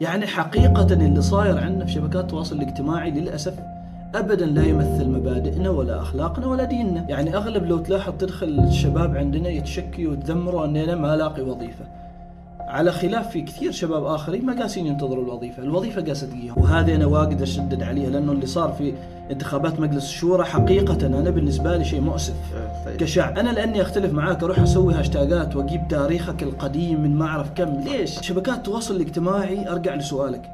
[0.00, 3.54] يعني حقيقة اللي صاير عندنا في شبكات التواصل الاجتماعي للأسف
[4.14, 9.48] ابدا لا يمثل مبادئنا ولا أخلاقنا ولا ديننا، يعني أغلب لو تلاحظ تدخل الشباب عندنا
[9.48, 11.84] يتشكي ويتذمروا أننا ما لاقي وظيفة.
[12.70, 17.06] على خلاف في كثير شباب آخرين ما قاسين ينتظروا الوظيفة، الوظيفة قاسة تجيهم، وهذه أنا
[17.06, 18.92] واجد أشدد عليها لأنه اللي صار في
[19.30, 22.34] انتخابات مجلس الشورى حقيقة أنا بالنسبة لي شيء مؤسف
[22.86, 22.96] طيب.
[22.96, 27.80] كشعب، أنا لأني أختلف معاك أروح أسوي هاشتاجات وأجيب تاريخك القديم من ما أعرف كم،
[27.80, 30.50] ليش؟ شبكات التواصل الاجتماعي أرجع لسؤالك،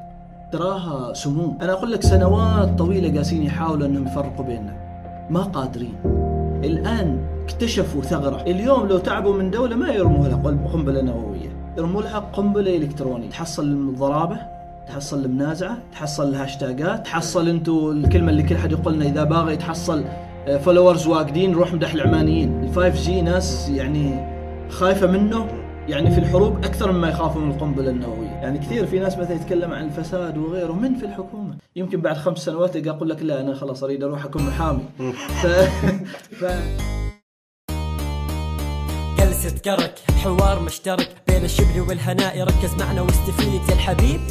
[0.51, 4.77] تراها سموم أنا أقول لك سنوات طويلة قاسين يحاولوا أنهم يفرقوا بيننا.
[5.29, 5.95] ما قادرين.
[6.63, 8.41] الآن اكتشفوا ثغرة.
[8.41, 11.56] اليوم لو تعبوا من دولة ما يرموا لها قنبلة نووية.
[11.77, 13.29] يرموا لها قنبلة إلكترونية.
[13.29, 14.37] تحصل الضرابة
[14.87, 19.53] تحصل المنازعة تحصل ال hashtagات تحصل أنتم الكلمة اللي كل حد يقول لنا إذا باغي
[19.53, 20.05] يتحصل
[20.63, 22.63] followers واجدين نروح مدح العمانيين.
[22.63, 24.27] ال 5G ناس يعني
[24.69, 25.47] خايفة منه
[25.87, 29.73] يعني في الحروب أكثر مما يخافوا من القنبلة النووية، يعني كثير في ناس مثلا يتكلم
[29.73, 33.53] عن الفساد وغيره من في الحكومة، يمكن بعد خمس سنوات يلقى يقول لك لا أنا
[33.53, 34.83] خلاص أريد أروح أكون محامي.
[35.41, 35.47] ف...
[36.35, 36.45] ف...
[39.19, 40.06] جلسة كرك.
[40.17, 44.21] حوار مشترك بين الشبل والهناء ركز معنا واستفيد يا الحبيب.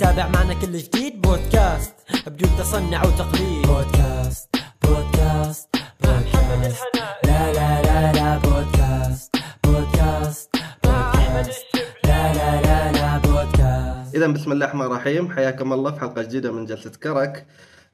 [0.00, 1.20] تابع معنا كل جديد.
[1.20, 1.94] بودكاست
[2.26, 3.66] بدون تصنع وتقليد.
[3.66, 5.68] بودكاست بودكاست
[6.00, 6.82] بودكاست.
[7.24, 11.64] لا لا لا لا بودكاست بودكاست بودكاست.
[12.04, 14.14] لا لا لا لا بودكاست.
[14.14, 15.32] اذا بسم الله الرحمن الرحيم.
[15.32, 17.46] حياكم الله في حلقة جديدة من جلسة كرك.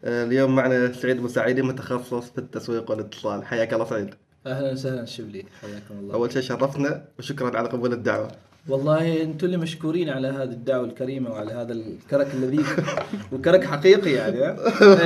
[0.05, 3.47] اليوم معنا سعيد مساعدي متخصص في التسويق والاتصال.
[3.47, 4.15] حياك الله سعيد.
[4.47, 6.15] أهلا وسهلا شبلي حياكم الله.
[6.15, 8.31] أول شيء شرفنا وشكرا على قبول الدعوة
[8.69, 12.65] والله أنتم اللي مشكورين على هذه الدعوة الكريمة وعلى هذا الكرك الذي
[13.33, 14.57] وكرك حقيقي يعني ها؟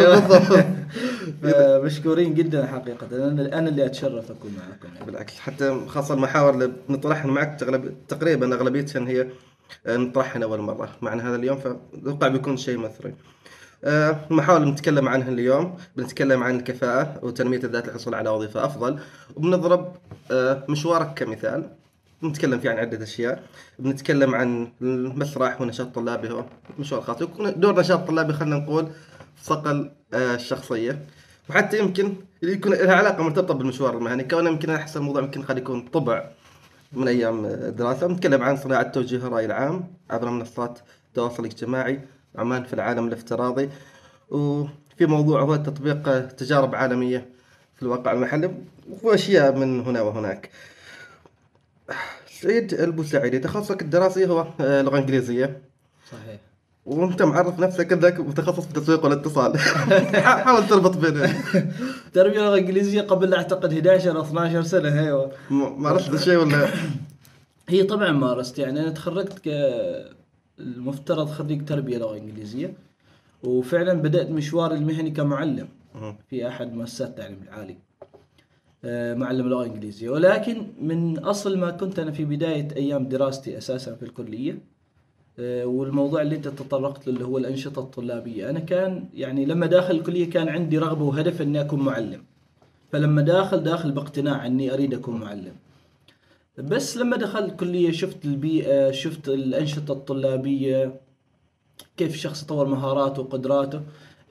[1.45, 1.85] أيوة.
[1.85, 5.07] مشكورين جدا حقيقة أنا أنا اللي اتشرف اكون معكم يعني.
[5.07, 9.29] بالعكس حتى خاصة المحاور اللي نطرحها معك تغلب تقريبا أغلبيتها هي
[9.87, 13.15] آه، نطرحها اول مرة معنا هذا اليوم فأتوقع بيكون شيء مثري.
[13.85, 15.77] آه، المحاور اللي بنتكلم عنها اليوم.
[15.97, 18.99] بنتكلم عن الكفاءة وتنمية الذات للحصول على وظيفة أفضل.
[19.37, 19.93] وبنضرب
[20.31, 21.71] آه، مشوارك كمثال.
[22.23, 23.43] بنتكلم فيه عن عدة أشياء.
[23.79, 26.31] بنتكلم عن المسرح ونشاط طلابي.
[26.31, 26.45] هو
[26.79, 27.17] مشوار خاص.
[27.57, 28.89] دور نشاط طلابي خلينا نقول
[29.43, 30.99] صقل آه، الشخصية.
[31.51, 34.25] وحتى يمكن يكون لها علاقة مرتبطة بالمشوار المهني.
[34.25, 36.25] كونه يمكن أحس الموضوع يمكن قد يكون طبع
[36.93, 38.07] من أيام الدراسة.
[38.07, 42.01] بنتكلم عن صناعة توجيه الرأي العام عبر منصات التواصل الاجتماعي
[42.37, 43.69] عمان في العالم الافتراضي
[44.31, 47.27] وفي موضوع هو تطبيق تجارب عالمية
[47.77, 48.51] في الواقع المحلي
[49.03, 50.51] وأشياء من هنا وهناك.
[52.41, 55.61] سعيد البوسعيدي تخصصك الدراسي هو آه، لغة إنجليزية.
[56.11, 56.41] صحيح.
[56.87, 59.59] وأنت معرف نفسك انك متخصص في التسويق والاتصال.
[60.45, 61.29] حاول تربط بين
[62.15, 66.69] تربية لغة إنجليزية قبل أعتقد 11 أو 12 سنة أيوه مارست الشيء ولا؟
[67.69, 69.49] هي طبعا مارست يعني أنا تخرجت ك
[70.63, 72.75] المفترض خريج تربية لغة إنجليزية.
[73.45, 75.69] وفعلا بدأت مشواري المهني كمعلم
[76.31, 77.77] في أحد مؤسسات التعليم العالي.
[78.85, 80.11] آه، معلم لغة إنجليزية.
[80.11, 84.59] ولكن من أصل ما كنت أنا في بداية أيام دراستي أساسا في الكلية
[85.39, 88.51] آه، والموضوع اللي أنت تطرقت له اللي هو الأنشطة الطلابية.
[88.51, 92.23] أنا كان يعني لما داخل الكلية كان عندي رغبة وهدف إني أكون معلم.
[92.93, 95.53] فلما داخل داخل باقتناع إني أريد أكون معلم.
[96.59, 101.01] بس لما دخلت الكلية شفت البيئة شفت الأنشطة الطلابية
[101.97, 103.81] كيف الشخص يطور مهاراته وقدراته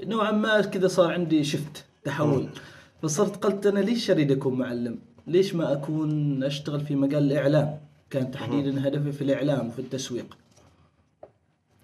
[0.03, 2.49] نوعا ما كذا صار عندي شفت تحول
[3.01, 7.79] فصرت قلت أنا ليش أريد أكون معلم؟ ليش ما أكون أشتغل في مجال الإعلام؟
[8.09, 10.37] كان تحديدا هدفي في الإعلام وفي التسويق.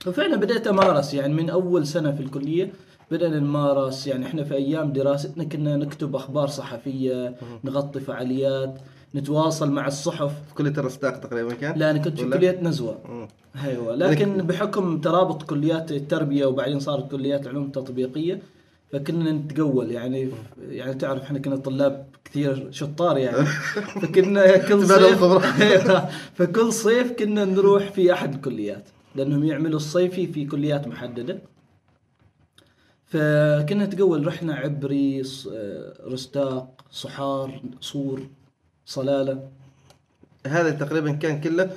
[0.07, 2.73] وفعلا بدأت أمارس يعني من أول سنة في الكلية
[3.11, 8.79] بدأنا نمارس يعني إحنا في أيام دراستنا كنا نكتب أخبار صحفية، نغطي فعاليات،
[9.17, 10.31] نتواصل مع الصحف.
[10.47, 13.27] في كلية الرستاق تقريبا كان؟ لا أنا كنت في ولا؟ كلية نزوة.
[13.63, 18.41] أيوه لكن بحكم ترابط كليات التربية وبعدين صارت كليات العلوم التطبيقية
[18.91, 20.31] فكنا نتقول يعني
[20.69, 23.45] يعني تعرف إحنا كنا طلاب كثير شطار يعني.
[24.01, 26.09] فكنا كل صيف الخبرات.
[26.37, 28.83] فكل صيف كنا نروح في أحد الكليات
[29.15, 31.39] لأنهم يعملوا الصيفي في كليات محددة.
[33.05, 35.21] فكنا نتقول رحنا عبري
[35.51, 38.21] آه، رستاق صحار صور.
[38.91, 39.39] صلاله
[40.47, 41.69] هذا تقريبا كان كله.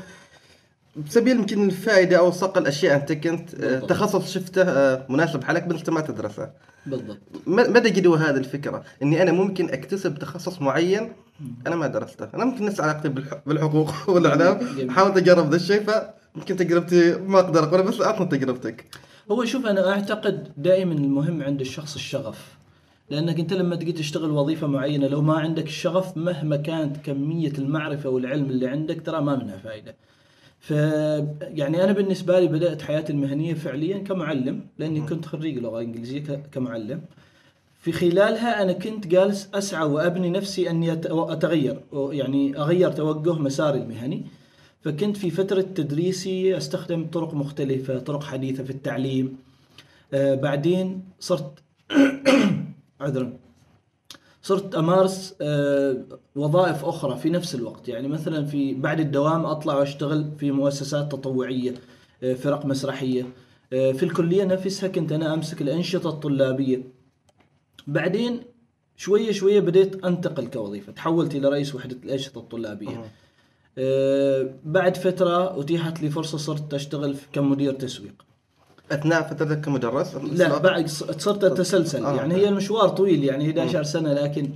[1.06, 3.90] بسبيل يمكن الفائدة أو صقل اشياء أنت كنت آه، بالضبط.
[3.90, 6.50] تخصص شفته آه، مناسب حالك بس أنت ما تدرسه.
[6.86, 7.18] بالضبط.
[7.46, 11.12] م- متى جدوى هذه الفكرة إني أنا ممكن أكتسب تخصص معين
[11.66, 12.28] أنا ما درسته.
[12.34, 14.90] أنا ممكن نفس علاقتي بالح- بالحقوق والأعلام.
[14.90, 15.86] حاولت اجرب ذا الشيء
[16.34, 18.84] فيمكن تجربتي ما أقدر أقول بس أعطني تجربتك.
[19.30, 22.38] هو شوف أنا أعتقد دائما المهم عند الشخص الشغف.
[23.10, 28.08] لأنك أنت لما تجي تشتغل وظيفة معينة لو ما عندك الشغف مهما كانت كمية المعرفة
[28.10, 29.96] والعلم اللي عندك ترى ما منها فائده
[30.60, 30.70] ف
[31.40, 37.00] يعني أنا بالنسبة لي بدأت حياتي المهنية فعليا كمعلم لأني كنت خريج لغة إنجليزية كمعلم.
[37.80, 44.24] في خلالها أنا كنت جالس أسعى وأبني نفسي أني أتغير يعني أغير توجه مساري المهني.
[44.80, 49.36] فكنت في فترة تدريسي أستخدم طرق مختلفة طرق حديثة في التعليم.
[50.14, 51.58] آه بعدين صرت
[53.00, 53.38] عذرا.
[54.42, 55.96] صرت أمارس آه،
[56.36, 57.88] وظائف أخرى في نفس الوقت.
[57.88, 61.74] يعني مثلا في بعد الدوام أطلع وأشتغل في مؤسسات تطوعية
[62.22, 63.26] آه، فرق مسرحية
[63.72, 66.82] آه، في الكلية نفسها كنت أنا أمسك الأنشطة الطلابية.
[67.86, 68.40] بعدين
[68.96, 70.92] شوية شوية بديت أنتقل كوظيفة.
[70.92, 73.04] تحولت إلى رئيس وحدة الأنشطة الطلابية.
[74.64, 78.24] بعد فترة أتيحت لي فرصة صرت أشتغل كمدير تسويق.
[78.92, 82.04] أثناء فترتك كمدرس؟ لا بعد صرت أتسلسل.
[82.04, 82.14] آه.
[82.14, 84.50] يعني هي المشوار طويل يعني 11 سنة لكن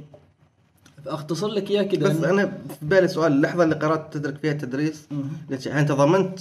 [1.06, 5.08] أختصر لك إياه كذا بس أنا في بالي سؤال اللحظة اللي قررت تدرك فيها التدريس
[5.50, 6.38] هل انت ضمنت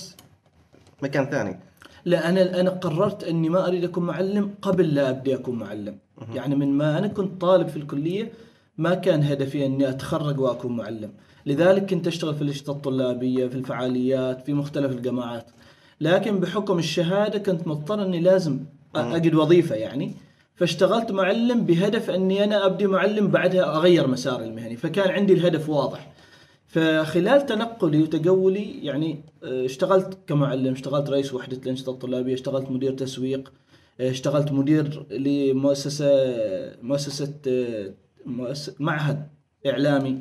[1.02, 1.60] مكان ثاني.
[2.06, 5.98] لا أنا أنا قررت إني ما أريد أكون معلم قبل لا أبدي أكون معلم.
[6.34, 8.32] يعني من ما أنا كنت طالب في الكلية
[8.78, 11.12] ما كان هدفي إني أتخرج وأكون معلم.
[11.46, 15.46] لذلك كنت أشتغل في الإنشطة الطلابية في الفعاليات في مختلف الجامعات.
[16.04, 18.60] لكن بحكم الشهادة كنت مضطر إني لازم
[18.96, 20.14] أجد وظيفة يعني.
[20.56, 24.76] فاشتغلت معلم بهدف إني أنا أبدي معلم بعدها أغير مساري المهني.
[24.78, 26.12] فكان عندي الهدف واضح.
[26.68, 33.52] فخلال تنقلي وتجولي يعني آه، اشتغلت كمعلم اشتغلت رئيس وحدة الأنشطة الطلابية اشتغلت مدير تسويق
[34.00, 36.08] آه، اشتغلت مدير لمؤسسة
[36.82, 37.94] مؤسسة آه،
[38.26, 39.28] مؤس- معهد
[39.68, 40.18] إعلامي.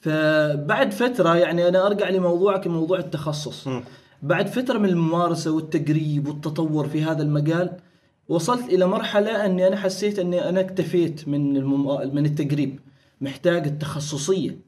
[0.00, 3.68] فبعد فترة يعني أنا أرجع لموضوعك موضوع التخصص.
[4.22, 7.72] بعد فترة من الممارسة والتقريب والتطور في هذا المجال
[8.28, 12.14] وصلت إلى مرحلة أني أنا حسيت أني أنا اكتفيت من المم...
[12.14, 12.80] من التقريب
[13.20, 14.58] محتاج التخصصية.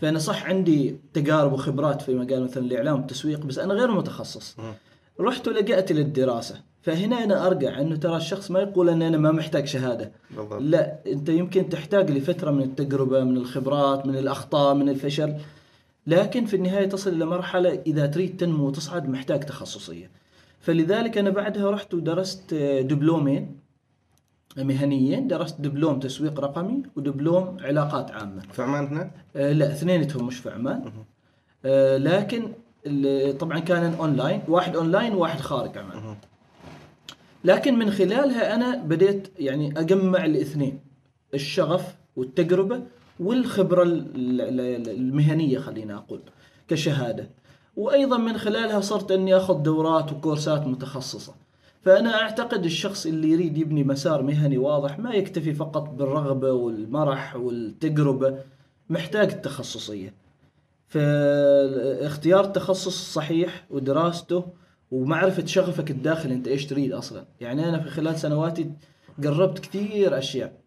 [0.00, 4.56] فأنا صح عندي تجارب وخبرات في مجال مثلا الإعلام والتسويق بس أنا غير متخصص.
[5.20, 6.60] رحت ولجأت للدراسة.
[6.82, 10.12] فهنا أنا أرجع أنه ترى الشخص ما يقول أن أنا ما محتاج شهادة.
[10.36, 10.62] بالضبط.
[10.62, 15.34] لا أنت يمكن تحتاج لفترة من التجربة من الخبرات من الأخطاء من الفشل.
[16.06, 20.10] لكن في النهاية تصل إلى مرحلة إذا تريد تنمو وتصعد محتاج تخصصية.
[20.60, 23.56] فلذلك أنا بعدها رحت ودرست دبلومين
[24.56, 28.42] مهنيين درست دبلوم تسويق رقمي ودبلوم علاقات عامة.
[28.52, 30.92] في عمان هنا آه، لا اثنينتهم مش في عمان.
[31.64, 32.52] آه، لكن
[33.38, 36.16] طبعا كان أونلاين واحد أونلاين وواحد خارج عمان.
[37.44, 40.80] لكن من خلالها أنا بديت يعني أجمع الاثنين
[41.34, 42.82] الشغف والتجربة
[43.20, 46.20] والخبرة ال- ال- المهنية خلينا أقول
[46.68, 47.28] كشهادة.
[47.76, 51.34] وأيضا من خلالها صرت أني أخذ دورات وكورسات متخصصة.
[51.82, 58.38] فأنا أعتقد الشخص اللي يريد يبني مسار مهني واضح ما يكتفي فقط بالرغبة والمرح والتجربة
[58.90, 60.14] محتاج التخصصية.
[60.88, 64.44] فاختيار التخصص الصحيح ودراسته
[64.90, 67.24] ومعرفة شغفك الداخلي أنت إيش تريد أصلا.
[67.40, 68.70] يعني أنا في خلال سنواتي
[69.24, 70.61] قربت كثير أشياء.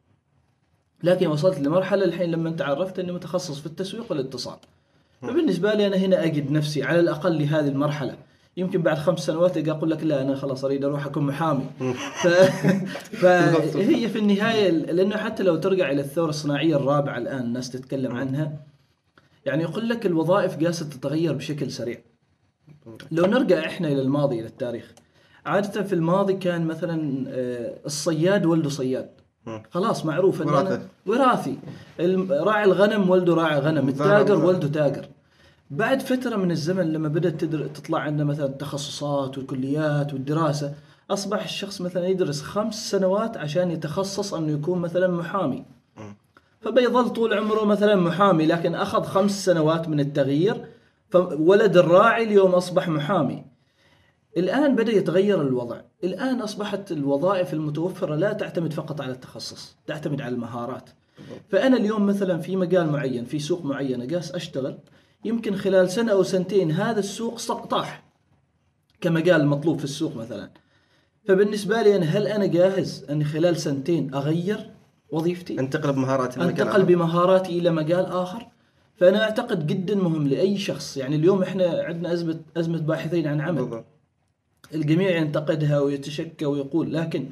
[1.04, 4.58] لكن وصلت لمرحلة الحين لما انت عرفت إني متخصص في التسويق والاتصال.
[5.22, 8.18] فبالنسبة لي أنا هنا أجد نفسي على الأقل لهذه المرحلة.
[8.58, 11.66] يمكن بعد خمس سنوات أجي أقول لك لا أنا خلاص أريد أروح أكون محامي.
[13.12, 13.26] ف...
[13.26, 18.54] فهي في النهاية لأنه حتى لو ترجع إلى الثورة الصناعية الرابعة الآن الناس تتكلم عنها
[19.46, 22.02] يعني يقول لك الوظائف جالسة تتغير بشكل سريع.
[23.12, 24.94] لو نرجع إحنا إلى الماضي إلى التاريخ
[25.46, 29.10] عادة في الماضي كان مثلا آه، الصياد ولده صياد.
[29.72, 30.48] خلاص معروف إن
[31.06, 31.58] وراثي.
[32.00, 34.36] الم- راعي الغنم ولده راعي غنم التاجر.
[34.46, 35.06] ولده تاجر.
[35.72, 37.68] بعد فترة من الزمن لما بدأت تدر...
[37.68, 40.74] تطلع عندنا مثلا التخصصات والكليات والدراسة
[41.12, 45.66] أصبح الشخص مثلا يدرس خمس سنوات عشان يتخصص أنه يكون مثلا محامي.
[46.62, 50.66] فبيظل طول عمره مثلا محامي لكن أخذ خمس سنوات من التغيير
[51.10, 53.44] فولد الراعي اليوم أصبح محامي.
[54.38, 55.82] الآن بدأ يتغير الوضع.
[56.04, 60.90] الآن أصبحت الوظائف المتوفرة لا تعتمد فقط على التخصص تعتمد على المهارات.
[61.50, 64.78] فأنا اليوم مثلا في مجال معين في سوق معين جالس أشتغل.
[65.26, 68.04] يمكن خلال سنة أو سنتين هذا السوق طاح
[69.02, 70.50] كمجال مطلوب في السوق مثلا.
[71.28, 74.72] فبالنسبة لي أنا هل أنا جاهز أني خلال سنتين أغير
[75.10, 76.84] وظيفتي؟ أنتقل بمهاراتي آخر.
[76.84, 78.48] بمهاراتي إلى مجال آخر.
[78.98, 80.98] فأنا أعتقد جدا مهم لأي شخص.
[80.98, 83.62] يعني اليوم إحنا عندنا أزمة أزمة باحثين عن عمل.
[83.62, 83.86] بالضبط.
[84.74, 87.30] الجميع ينتقدها ويتشكى ويقول لكن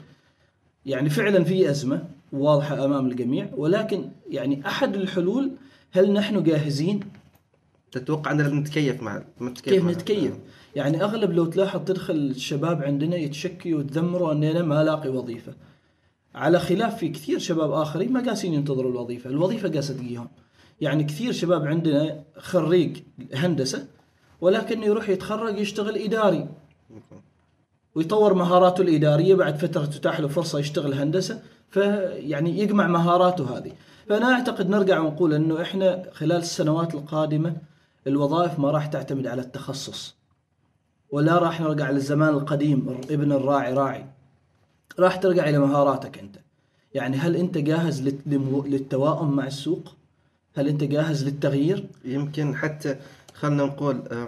[0.86, 5.52] يعني فعلا في أزمة واضحة أمام الجميع ولكن يعني أحد الحلول
[5.92, 7.00] هل نحن جاهزين؟
[7.92, 10.34] تتوقع ان لازم نتكيف مع نتكيف كيف نتكيف؟
[10.76, 15.54] يعني أغلب لو تلاحظ تدخل الشباب عندنا يتشكي ويتذمروا اني أنا ما لاقي وظيفة.
[16.36, 20.28] على خلاف في كثير شباب آخرين ما قاسين ينتظروا الوظيفة الوظيفة قاسه تجيهم.
[20.82, 22.98] يعني كثير شباب عندنا خريج
[23.34, 23.88] هندسة
[24.42, 26.48] ولكن يروح يتخرج يشتغل إداري.
[27.96, 33.72] ويطور مهاراته الإدارية بعد فترة تتاح له فرصة يشتغل هندسة فيعني يجمع مهاراته هذه.
[34.10, 37.56] فأنا أعتقد نرجع ونقول إنه إحنا خلال السنوات القادمة
[38.08, 40.16] الوظائف ما راح تعتمد على التخصص.
[41.12, 44.06] ولا راح نرجع للزمان القديم ابن الراعي راعي.
[45.00, 46.36] راح ترجع إلى مهاراتك أنت.
[46.94, 48.02] يعني هل أنت جاهز
[48.66, 49.94] للتواؤم مع السوق؟
[50.56, 52.96] هل أنت جاهز للتغيير؟ يمكن حتى
[53.34, 54.28] خلنا نقول آه،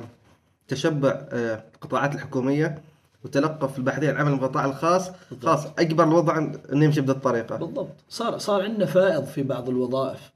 [0.68, 2.82] تشبع آه، القطاعات الحكومية.
[3.26, 6.38] وتلقف الباحثين عن عمل القطاع الخاص خلاص اجبر الوضع
[6.74, 7.56] إنه يمشي بهذه الطريقة.
[7.56, 7.96] بالضبط.
[8.10, 10.32] صار صار عندنا فائض في بعض الوظائف.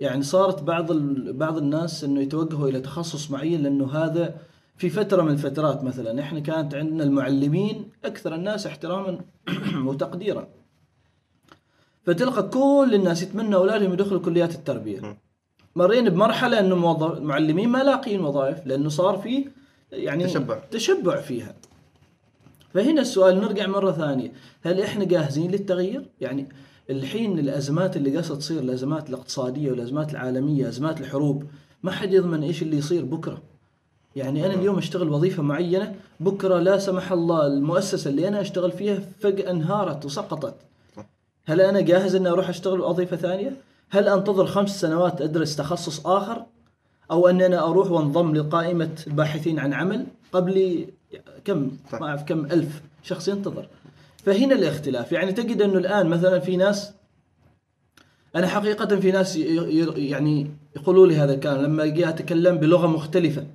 [0.00, 1.32] يعني صارت بعض ال...
[1.32, 4.34] بعض الناس إنه يتوجهوا إلى تخصص معين لأنه هذا
[4.76, 9.20] في فترة من الفترات مثلا إحنا كانت عندنا المعلمين أكثر الناس احتراما
[9.86, 10.48] وتقديرا.
[12.06, 15.18] فتلقى كل الناس يتمنى أولادهم يدخلوا كليات التربية.
[15.76, 19.44] مرينا بمرحلة إنه موظف المعلمين ما لاقيين وظائف لأنه صار في
[19.92, 20.58] يعني تشبع.
[20.70, 21.54] تشبع فيها.
[22.76, 26.48] فهنا السؤال نرجع مرة ثانية هل إحنا جاهزين للتغيير؟ يعني
[26.90, 31.44] الحين الأزمات اللي قاعدة تصير الأزمات الاقتصادية والأزمات العالمية أزمات الحروب
[31.82, 33.42] ما حد يضمن إيش اللي يصير بكرة
[34.16, 39.00] يعني أنا اليوم أشتغل وظيفة معينة بكرة لا سمح الله المؤسسة اللي أنا أشتغل فيها
[39.20, 40.54] فجأة انهارت وسقطت
[41.44, 43.56] هل أنا جاهز إني أروح أشتغل وظيفة ثانية؟
[43.90, 46.44] هل أنتظر خمس سنوات أدرس تخصص آخر؟
[47.10, 50.86] أو أن أنا أروح وأنضم لقائمة الباحثين عن عمل قبل
[51.44, 52.00] كم صح.
[52.00, 53.66] ما أعرف كم ألف شخص ينتظر.
[54.24, 55.12] فهنا الاختلاف.
[55.12, 56.92] يعني تجد أنه الآن مثلا في ناس
[58.36, 59.36] أنا حقيقة في ناس
[59.96, 63.46] يعني يقولوا لي هذا الكلام لما أجي أتكلم بلغة مختلفة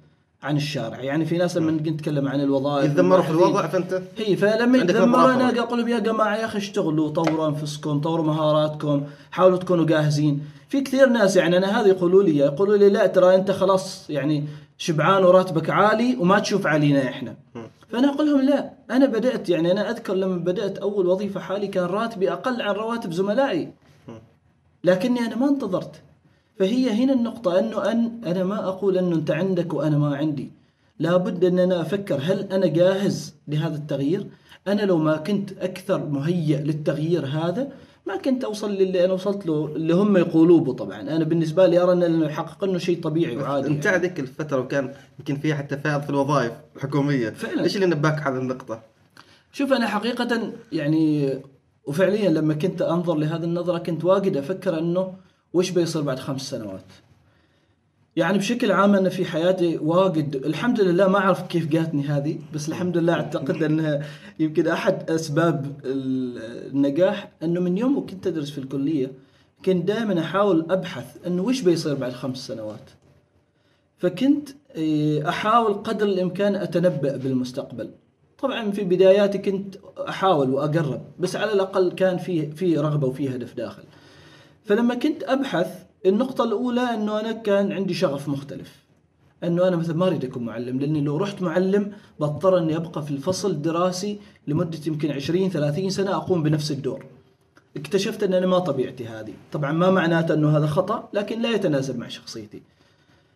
[0.43, 1.01] عن الشارع.
[1.01, 5.19] يعني في ناس لما نتكلم عن الوظائف يتذمروا في الوضع فانت هي فلما عندك يتذمر
[5.19, 5.59] نظرة أنا.
[5.59, 10.41] أقول لهم يا جماعة يا أخي اشتغلوا طوروا أنفسكم طوروا مهاراتكم حاولوا تكونوا جاهزين.
[10.69, 14.47] في كثير ناس يعني أنا هذا يقولوا لي يقولوا لي لا ترى أنت خلاص يعني
[14.81, 17.35] شبعان وراتبك عالي وما تشوف علينا إحنا.
[17.89, 21.85] فأنا أقول لهم لا أنا بدأت يعني أنا أذكر لما بدأت أول وظيفة حالي كان
[21.85, 23.71] راتبي أقل عن رواتب زملائي.
[24.83, 26.01] لكني أنا ما انتظرت.
[26.59, 30.51] فهي هنا النقطة أنه أن أنا ما أقول أنه أنت عندك وأنا ما عندي.
[30.99, 34.27] لابد أن أنا أفكر هل أنا جاهز لهذا التغيير؟
[34.67, 37.71] أنا لو ما كنت أكثر مهيئ للتغيير هذا
[38.07, 41.93] ما كنت أوصل للي أنا وصلت له اللي هم يقولوه طبعا أنا بالنسبة لي أرى
[41.93, 43.97] انه يحقق أنه شيء طبيعي وعادي انت يعني.
[43.97, 47.63] ذيك الفترة وكان يمكن فيها حتى فائض في الوظائف الحكوميه فعلا.
[47.63, 48.81] إيش اللي نباك على النقطة؟
[49.51, 51.33] شوف أنا حقيقة يعني
[51.85, 55.13] وفعليا لما كنت أنظر لهذه النظرة كنت واجد أفكر أنه
[55.53, 56.85] وش بيصير بعد خمس سنوات.
[58.15, 62.69] يعني بشكل عام أنا في حياتي واجد الحمد لله ما أعرف كيف جاتني هذه بس
[62.69, 64.05] الحمد لله أعتقد أنها
[64.39, 69.11] يمكن أحد أسباب ال- النجاح أنه من يوم كنت أدرس في الكلية
[69.65, 72.89] كنت دائما أحاول أبحث انه وش بيصير بعد خمس سنوات.
[73.97, 77.89] فكنت إيه، أحاول قدر الإمكان أتنبأ بالمستقبل.
[78.39, 79.75] طبعا في بداياتي كنت
[80.09, 83.83] أحاول وأقرب بس على الأقل كان في في رغبة وفي هدف داخل.
[84.65, 88.75] فلما كنت أبحث النقطة الأولى إنه أنا كان عندي شغف مختلف.
[89.43, 93.11] إنه أنا مثلا ما أريد أكون معلم لأني لو رحت معلم بضطر إني أبقى في
[93.11, 97.05] الفصل الدراسي لمدة يمكن 20 30 سنة أقوم بنفس الدور.
[97.77, 101.99] اكتشفت ان أنا ما طبيعتي هذه، طبعا ما معناته إنه هذا خطأ لكن لا يتناسب
[101.99, 102.61] مع شخصيتي.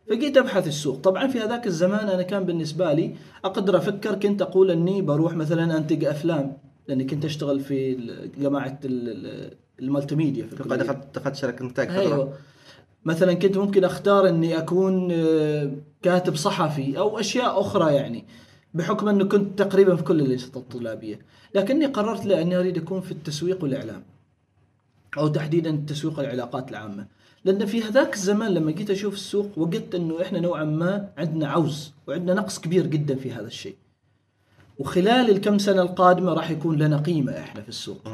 [0.10, 4.72] فجيت أبحث السوق طبعا في هذاك الزمان أنا كان بالنسبة لي أقدر أفكر كنت أقول
[4.72, 6.58] إني بروح مثلا أنتج أفلام
[6.88, 7.96] لأني كنت أشتغل في
[8.38, 10.76] جماعة ال- ال- المالتي ميديا في الكلية.
[10.76, 12.00] دخلت دخلت شركة إنتاج فترة.
[12.00, 12.34] أيوه
[13.06, 15.72] مثلا كنت ممكن أختار إني أكون آه،
[16.02, 18.26] كاتب صحفي أو أشياء أخرى يعني
[18.74, 21.20] بحكم إنه كنت تقريبا في كل الأنشطة الطلابية.
[21.56, 24.04] لكني قررت لا إني أريد أكون في التسويق والإعلام
[25.18, 27.08] أو تحديدا تسويق العلاقات العامة.
[27.46, 31.94] لأن في هذاك الزمان لما جيت أشوف السوق وجدت إنه إحنا نوعا ما عندنا عوز
[32.08, 33.76] وعندنا نقص كبير جدا في هذا الشيء.
[34.80, 38.08] وخلال الكم سنة القادمة راح يكون لنا قيمة إحنا في السوق.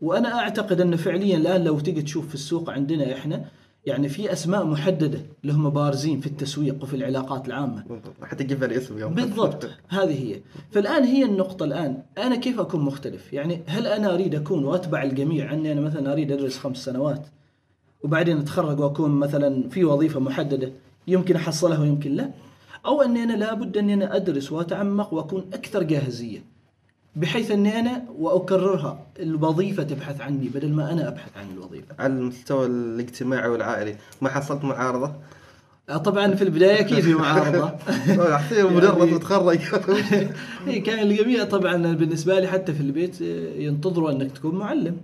[0.00, 3.44] وأنا أعتقد إنه فعليا الآن لو تيجي تشوف في السوق عندنا إحنا
[3.86, 7.84] يعني في أسماء محددة اللي هم بارزين في التسويق وفي العلاقات العامة.
[7.88, 8.24] بالضبط.
[8.24, 9.14] حتى تجيب لي اسم يوم.
[9.14, 9.70] بالضبط.
[9.88, 10.40] هذه هي.
[10.70, 12.02] فالآن هي النقطة الآن.
[12.18, 16.32] أنا كيف أكون مختلف؟ يعني هل أنا أريد أكون وأتبع الجميع أني أنا مثلا أريد
[16.32, 17.26] أدرس خمس سنوات
[18.04, 20.72] وبعدين أتخرج وأكون مثلا في وظيفة محددة
[21.08, 22.30] يمكن أحصلها ويمكن لا؟
[22.86, 26.44] أو أني أنا لابد أني أنا أدرس وأتعمق وأكون أكثر جاهزية.
[27.16, 29.06] بحيث أني أنا وأكررها.
[29.20, 31.94] الوظيفة تبحث عني بدل ما أنا أبحث عن الوظيفة.
[31.98, 33.96] على المستوى الاجتماعي والعائلي.
[34.22, 35.12] ما حصلت معارضة؟
[35.88, 37.66] آه، طبعا في البداية أكيد في معارضة.
[38.34, 39.58] احسن مدرس يعني- متخرج
[40.66, 44.96] إيه كان الجميع طبعا بالنسبة لي حتى في البيت آه، ينتظروا أنك تكون معلم.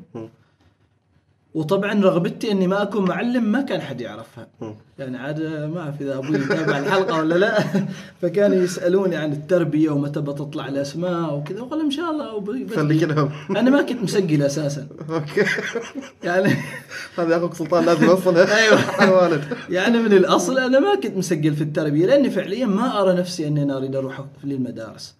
[1.55, 4.49] وطبعا رغبتي إني ما أكون معلم ما كان حد يعرفها.
[4.99, 7.65] يعني عاد ما أعرف إذا أبوي يتابع الحلقة ولا لا.
[8.23, 11.61] فكانوا يسألوني عن التربية ومتى بتطلع الأسماء وكذا.
[11.61, 12.41] وقال إن شاء الله.
[12.41, 13.31] بس- خليك لهم.
[13.61, 14.87] أنا ما كنت مسجل أساسا.
[15.11, 15.45] أوكي.
[16.25, 16.55] يعني
[17.19, 18.77] هذا أخوك سلطان لازم يوصلها.
[18.77, 19.41] حيوانات
[19.71, 23.63] يعني من الأصل أنا ما كنت مسجل في التربية لأني فعليا ما أرى نفسي أني
[23.63, 25.15] أنا اريد أروح للمدارس.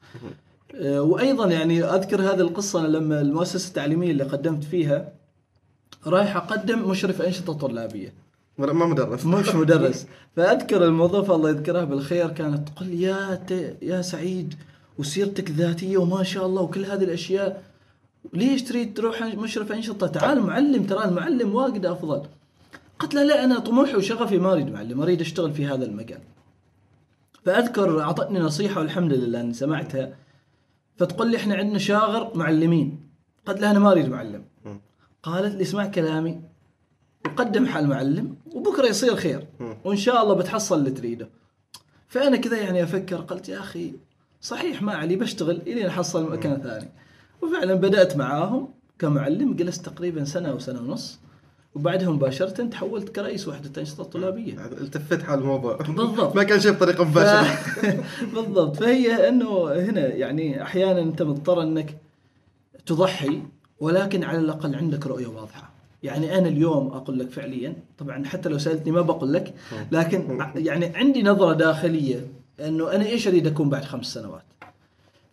[0.75, 5.20] أه، وأيضا يعني أذكر هذه القصة لما المؤسسة التعليمية اللي قدمت فيها
[6.07, 8.13] رايح أقدم مشرف انشطه طلابية.
[8.59, 9.27] ما مدرس.
[9.27, 10.07] مش مدرس.
[10.37, 13.77] فأذكر الموظفه الله يذكرها بالخير كانت تقول يا ت...
[13.83, 14.55] يا سعيد
[14.99, 17.63] وسيرتك ذاتية وما شاء الله وكل هذه الأشياء.
[18.33, 22.23] ليش تريد تروح مشرف انشطه تعال معلم ترى المعلم واجد أفضل.
[22.99, 26.21] قلت لها لا أنا طموحي وشغفي ما أريد معلم أريد أشتغل في هذا المجال.
[27.45, 30.15] فأذكر أعطتني نصيحة والحمد لله إني سمعتها.
[30.97, 33.01] فتقول لي إحنا عندنا شاغر معلمين.
[33.47, 34.45] قلت لها أنا ما أريد معلم.
[35.23, 36.41] قالت لي اسمع كلامي
[37.27, 39.47] وقدم حال معلم وبكرة يصير خير
[39.85, 41.29] وإن شاء الله بتحصل اللي تريده.
[42.09, 43.93] فأنا كذا يعني أفكر قلت يا أخي
[44.41, 46.89] صحيح ما علي بشتغل إلين أحصل مكان ثاني.
[47.43, 51.19] وفعلا بدأت معاهم كمعلم جلست تقريبا سنة أو سنة ونص
[51.75, 55.77] وبعدها مباشره تحولت كرئيس وحدة الانشطه الطلابيه التفت حال الموضوع.
[55.77, 56.35] بالضبط.
[56.37, 57.43] ما كان شيء بطريقة مباشرة.
[57.43, 57.87] ف...
[58.35, 58.77] بالضبط.
[58.77, 61.97] فهي إنه هنا يعني أحيانا أنت مضطر إنك
[62.87, 63.43] تضحي
[63.81, 65.71] ولكن على الأقل عندك رؤية واضحة.
[66.03, 69.55] يعني أنا اليوم أقول لك فعليا طبعا حتى لو سألتني ما بقول لك
[69.93, 72.27] لكن يعني عندي نظرة داخلية
[72.61, 74.43] إنه أنا إيش أريد أكون بعد خمس سنوات؟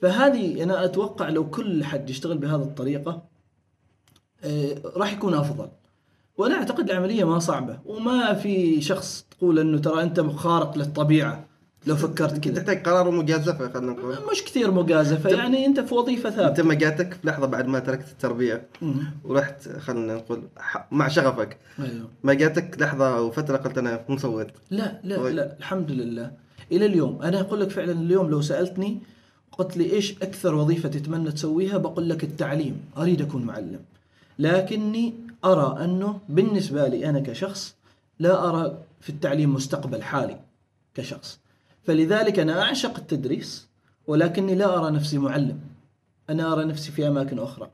[0.01, 3.23] فهذه أنا أتوقع لو كل حد يشتغل بهذه الطريقة
[4.43, 5.67] آه، راح يكون أفضل.
[6.37, 11.46] وأنا أعتقد العملية ما صعبة وما في شخص تقول إنه ترى أنت خارق للطبيعة.
[11.87, 12.53] لو فكرت كذا.
[12.53, 14.15] تحتاج قرار ومجازفة خلينا نقول.
[14.31, 15.29] مش كثير مجازفة.
[15.29, 16.63] يعني انت في وظيفة انت ثابتة.
[16.63, 18.67] ما جاتك في لحظة بعد ما تركت التربية.
[19.23, 20.43] ورحت خلينا نقول
[20.91, 21.57] مع شغفك.
[21.79, 22.09] أيوه.
[22.23, 24.47] ما جاتك لحظة أو فترة قلت أنا مسويت.
[24.69, 25.35] لا لا طيب.
[25.35, 26.31] لا الحمد لله.
[26.71, 27.21] إلى اليوم.
[27.21, 28.99] أنا أقول لك فعلا اليوم لو سألتني
[29.51, 32.81] قلت لي إيش أكثر وظيفة تتمنى تسويها بقول لك التعليم.
[32.97, 33.79] أريد أكون معلم.
[34.39, 35.13] لكني
[35.45, 37.75] أرى أنه بالنسبة لي أنا كشخص
[38.19, 40.39] لا أرى في التعليم مستقبل حالي
[40.95, 41.39] كشخص.
[41.87, 43.67] فلذلك أنا أعشق التدريس
[44.07, 45.59] ولكني لا أرى نفسي معلم.
[46.29, 47.69] أنا أرى نفسي في أماكن أخرى.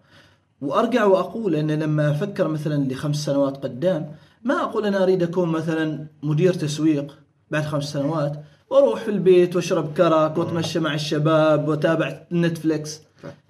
[0.61, 6.07] وأرجع وأقول أن لما أفكر مثلا لخمس سنوات قدام ما أقول أنا أريد أكون مثلا
[6.23, 7.17] مدير تسويق
[7.51, 8.33] بعد خمس سنوات
[8.69, 13.01] وأروح في البيت وأشرب كرك وأتمشى مع الشباب وأتابع نتفلكس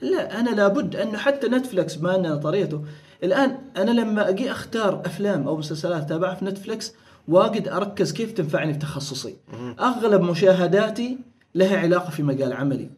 [0.01, 2.83] لا أنا لابد انه حتى نتفلكس ما أنا طريته
[3.23, 6.93] الآن أنا لما أجي أختار أفلام أو مسلسلات أتابعها في نتفلكس
[7.27, 9.35] واجد أركز كيف تنفعني في تخصصي.
[9.79, 11.17] أغلب مشاهداتي
[11.55, 12.89] لها علاقة في مجال عملي.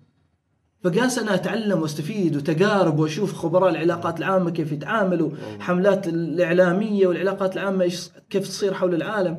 [0.84, 7.94] فقاس أنا أتعلم وأستفيد وتجارب وأشوف خبراء العلاقات العامة كيف يتعاملوا حملات الإعلامية والعلاقات العامة
[8.30, 9.38] كيف تصير حول العالم.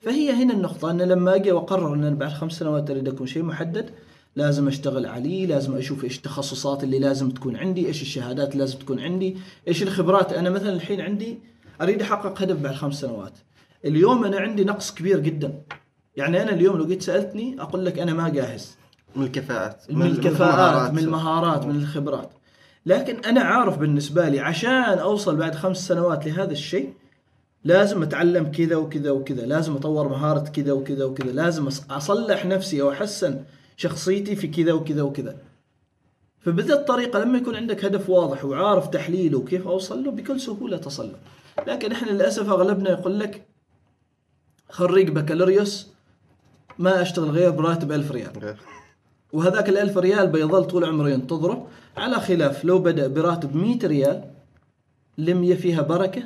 [0.00, 3.42] فهي هنا النقطة أن لما أجي وأقرر أن أنا بعد خمس سنوات أريد أكون شيء
[3.42, 3.90] محدد
[4.36, 8.78] لازم أشتغل عليه لازم أشوف إيش التخصصات اللي لازم تكون عندي إيش الشهادات اللي لازم
[8.78, 9.36] تكون عندي
[9.68, 10.32] إيش الخبرات.
[10.32, 11.38] أنا مثلا الحين عندي
[11.82, 13.32] أريد أحقق هدف بعد خمس سنوات.
[13.86, 15.62] اليوم أنا عندي نقص كبير جدا.
[16.16, 18.76] يعني أنا اليوم لو جيت سألتني أقول لك أنا ما جاهز.
[19.16, 22.30] من الكفاءات من الكفاءات من المهارات من الخبرات.
[22.86, 26.92] لكن أنا عارف بالنسبة لي عشان أوصل بعد خمس سنوات لهذا الشيء
[27.64, 29.46] لازم أتعلم كذا وكذا وكذا.
[29.46, 31.32] لازم أطور مهارة كذا وكذا وكذا.
[31.32, 33.44] لازم أصلح نفسي أو أحسن
[33.76, 35.36] شخصيتي في كذا وكذا وكذا.
[36.38, 41.06] فبذا الطريقة لما يكون عندك هدف واضح وعارف تحليله وكيف أوصل له بكل سهولة تصل
[41.06, 41.18] له.
[41.66, 43.46] لكن إحنا للأسف أغلبنا يقول لك
[44.68, 45.86] خريج بكالوريوس
[46.78, 48.56] ما أشتغل غير براتب 1000 ريال.
[49.32, 51.66] وهذاك الألف ريال بيظل طول عمره ينتظره.
[51.96, 54.24] على خلاف لو بدأ براتب 100 ريال
[55.18, 56.22] لمية فيها بركة؟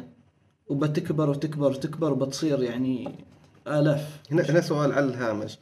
[0.69, 3.15] وبتكبر وتكبر وتكبر وبتصير يعني
[3.67, 4.21] آلاف.
[4.31, 5.59] هنا هنا سؤال على الهامش.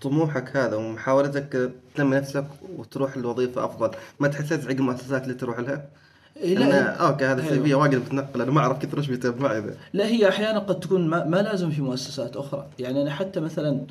[0.00, 5.88] طموحك هذا ومحاولتك تنمي نفسك وتروح لوظيفة أفضل ما تحس تزعج المؤسسات اللي تروح لها؟
[6.36, 9.60] إيه، لا, okay هذا ال CV واجد بتنقل أنا ما أعرف كثر وش بيتم معي
[9.60, 9.76] ذا.
[9.92, 12.66] لا هي أحيانا قد تكون ما, ما لازم في مؤسسات أخرى.
[12.78, 13.86] يعني أنا حتى مثلا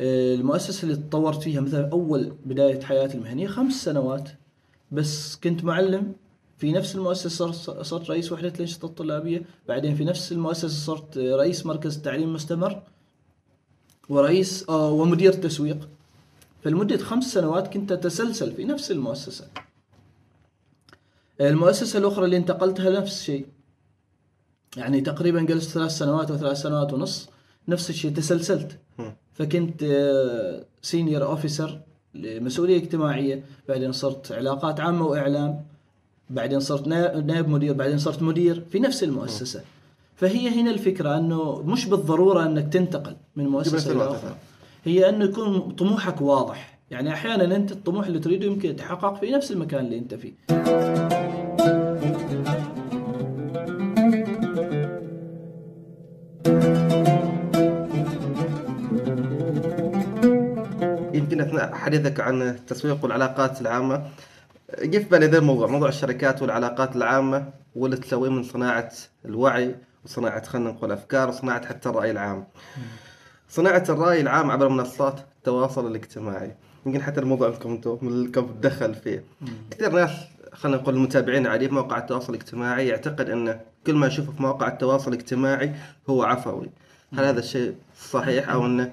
[0.00, 4.28] آه، المؤسسة اللي تطورت فيها مثلا أول بداية حياتي المهنية خمس سنوات
[4.92, 6.12] بس كنت معلم
[6.58, 7.50] في نفس المؤسسة
[7.82, 12.82] صرت- رئيس وحدة الأنشطة الطلابية بعدين في نفس المؤسسة صرت رئيس مركز تعليم مستمر
[14.08, 15.88] ورئيس آه، ومدير تسويق.
[16.64, 19.44] فلمدة خمس سنوات كنت أتسلسل في نفس المؤسسة.
[21.50, 23.46] المؤسسة الأخرى اللي انتقلتها نفس الشيء.
[24.76, 27.28] يعني تقريبا جلست ثلاث سنوات أو ثلاث سنوات ونص
[27.68, 28.78] نفس الشيء تسلسلت.
[29.34, 29.84] فكنت
[30.82, 31.80] senior officer
[32.14, 35.60] لمسؤولية اجتماعية بعدين صرت علاقات عامة وإعلام
[36.30, 39.62] بعدين صرت نا- نائب مدير بعدين صرت مدير في نفس المؤسسة.
[40.16, 43.46] فهي هنا الفكرة إنه مش بالضرورة إنك تنتقل من
[43.86, 44.14] إلى الوقت.
[44.14, 44.36] أخرى.
[44.84, 46.78] هي إنه يكون طموحك واضح.
[46.90, 50.32] يعني أحيانا أنت الطموح اللي تريده يمكن يتحقق في نفس المكان اللي أنت فيه.
[61.44, 64.02] أثناء حديثك عن التسويق والعلاقات العامة
[64.82, 68.92] جه في بالي ذا الموضوع موضوع الشركات والعلاقات العامة واللي تسويه من صناعة
[69.24, 72.44] الوعي وصناعة خلينا نقول أفكار وصناعة حتى الرأي العام.
[73.48, 76.54] صناعة الرأي العام عبر منصات التواصل الاجتماعي
[76.86, 79.24] يمكن حتى الموضوع لكم أنتم لكم دخل فيه.
[79.70, 80.10] كثير ناس
[80.52, 84.68] خلينا نقول المتابعين عليه في مواقع التواصل الاجتماعي يعتقد انه كل ما يشوفه في مواقع
[84.68, 85.74] التواصل الاجتماعي
[86.10, 86.70] هو عفوي.
[87.12, 87.74] هل هذا الشيء
[88.10, 88.92] صحيح أو أنه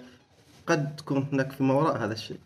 [0.67, 2.38] قد تكون هناك في ما وراء هذا الشيء؟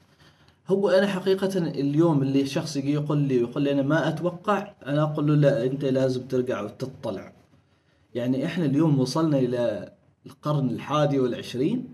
[0.68, 5.04] هو أنا حقيقة اليوم اللي شخص يجي يقول لي يقول لي أنا ما أتوقع أنا
[5.04, 7.34] أقول له لا أنت لازم ترجع وتطلع.
[8.16, 9.92] يعني إحنا اليوم وصلنا إلى
[10.26, 11.88] القرن الحادي والعشرين.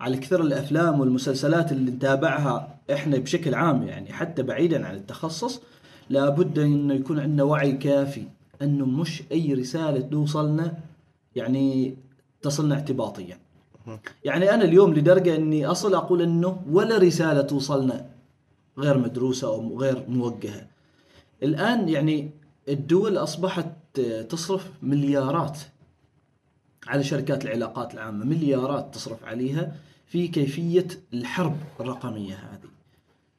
[0.00, 5.60] على كثر الأفلام والمسلسلات اللي نتابعها إحنا بشكل عام يعني حتى بعيدا عن التخصص
[6.10, 8.22] لابد إنه يكون عندنا وعي كافي
[8.62, 10.78] إنه مش أي رسالة توصلنا
[11.36, 11.96] يعني
[12.42, 13.38] تصلنا اعتباطيا.
[14.24, 18.06] يعني أنا اليوم لدرجة إني أصل أقول إنه ولا رسالة توصلنا
[18.78, 20.66] غير مدروسة أو غير موجهة.
[21.42, 22.30] الآن يعني
[22.68, 23.66] الدول أصبحت
[24.28, 25.58] تصرف مليارات
[26.86, 32.70] على شركات العلاقات العامة، مليارات تصرف عليها في كيفية الحرب الرقمية هذه.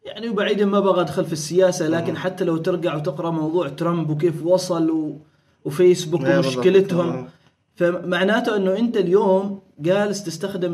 [0.05, 4.45] يعني وبعيدا ما بغى أدخل في السياسة لكن حتى لو ترجع وتقرأ موضوع ترامب وكيف
[4.45, 5.17] وصل و...
[5.65, 6.37] وفيسبوك إيه.
[6.37, 7.27] ومشكلتهم.
[7.75, 10.73] فمعناته إنه أنت اليوم جالس تستخدم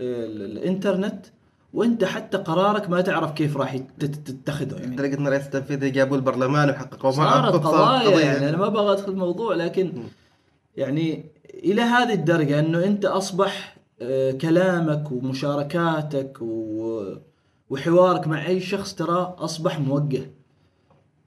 [0.00, 1.26] آه، ال- الإنترنت
[1.72, 4.86] وأنت حتى قرارك ما تعرف كيف راح تتخذه يعني.
[4.94, 9.54] لدرجه ان الرئيس التنفيذي جابوا البرلمان وحققوا صارت قضايا يعني أنا ما أبغى أدخل الموضوع
[9.54, 9.92] لكن
[10.76, 11.24] يعني
[11.54, 16.38] إلى هذه الدرجة إنه أنت أصبح آه، كلامك ومشاركاتك
[17.70, 20.30] وحوارك مع أي شخص ترى أصبح موجه.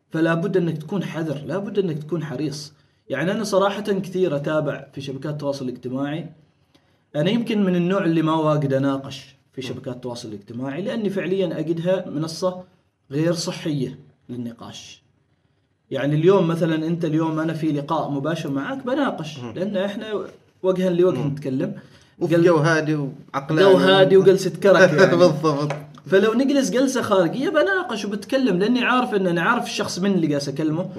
[0.10, 2.74] فلا بد إنك تكون حذر لا بد إنك تكون حريص.
[3.12, 6.26] يعني أنا صراحة كثير أتابع في شبكات التواصل الاجتماعي.
[7.16, 12.10] أنا يمكن من النوع اللي ما واجد أناقش في شبكات التواصل الاجتماعي لأني فعليا أجدها
[12.10, 12.64] منصة
[13.12, 15.02] غير صحية للنقاش.
[15.92, 20.06] يعني اليوم مثلا أنت اليوم أنا في لقاء مباشر معك بناقش لأن إحنا
[20.64, 21.76] وجها لوجه نتكلم.
[22.20, 23.70] وفي جو هادي وعقلاني.
[23.72, 25.16] جو هادي وجلسة كرك يعني.
[25.16, 25.72] بالضبط.
[26.06, 30.50] فلو نجلس جلسة خارجية بناقش وبتكلم لأني عارف إن أنا عارف الشخص من اللي جالس
[30.50, 30.90] أكلمه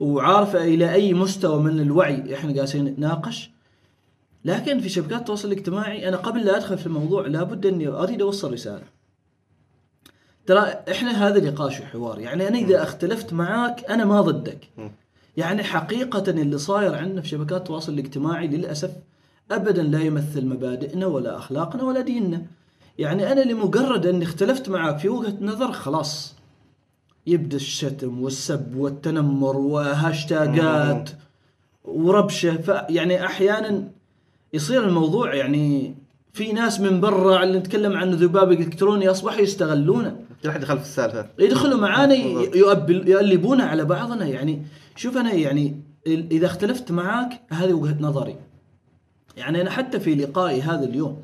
[0.00, 3.50] وعارف إلى أي مستوى من الوعي إحنا جالسين نتناقش
[4.44, 8.52] لكن في شبكات التواصل الاجتماعي أنا قبل لا أدخل في الموضوع لابد إني أريد أوصل
[8.52, 8.82] رسالة.
[10.46, 14.68] ترى إحنا هذا نقاش وحوار يعني أنا إذا اختلفت معاك أنا ما ضدك.
[15.36, 18.90] يعني حقيقة اللي صاير عندنا في شبكات التواصل الاجتماعي للأسف
[19.50, 22.42] ابدا لا يمثل مبادئنا ولا أخلاقنا ولا ديننا.
[23.00, 26.34] يعني أنا لمجرد أني اختلفت معك في وجهة نظر خلاص.
[27.26, 31.10] يبدأ الشتم والسب والتنمر وهاشتاجات
[31.84, 32.56] وربشة.
[32.56, 33.88] فيعني أحيانا
[34.52, 35.94] يصير الموضوع يعني
[36.32, 40.16] في ناس من برا اللي نتكلم عن ذباب إلكتروني أصبحوا يستغلونه.
[40.42, 41.26] كل أحد يخالف السالفة.
[41.38, 44.26] يدخلوا معانا ي- يؤبل- يؤلبون على بعضنا.
[44.26, 44.62] يعني
[44.96, 48.36] شوف أنا يعني إذا اختلفت معاك هذه وجهة نظري.
[49.36, 51.16] يعني أنا حتى في لقائي هذا اليوم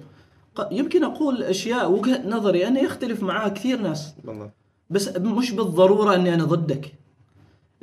[0.72, 2.68] يمكن أقول أشياء وجهة نظري.
[2.68, 4.14] أنا يختلف معها كثير ناس.
[4.24, 4.50] بالضبط.
[4.90, 6.92] بس مش بالضرورة إني أنا ضدك.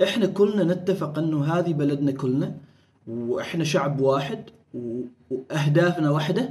[0.04, 2.56] إحنا كلنا نتفق إنه هذه بلدنا كلنا
[3.08, 4.44] وإحنا شعب واحد
[5.32, 6.50] وأهدافنا واحدة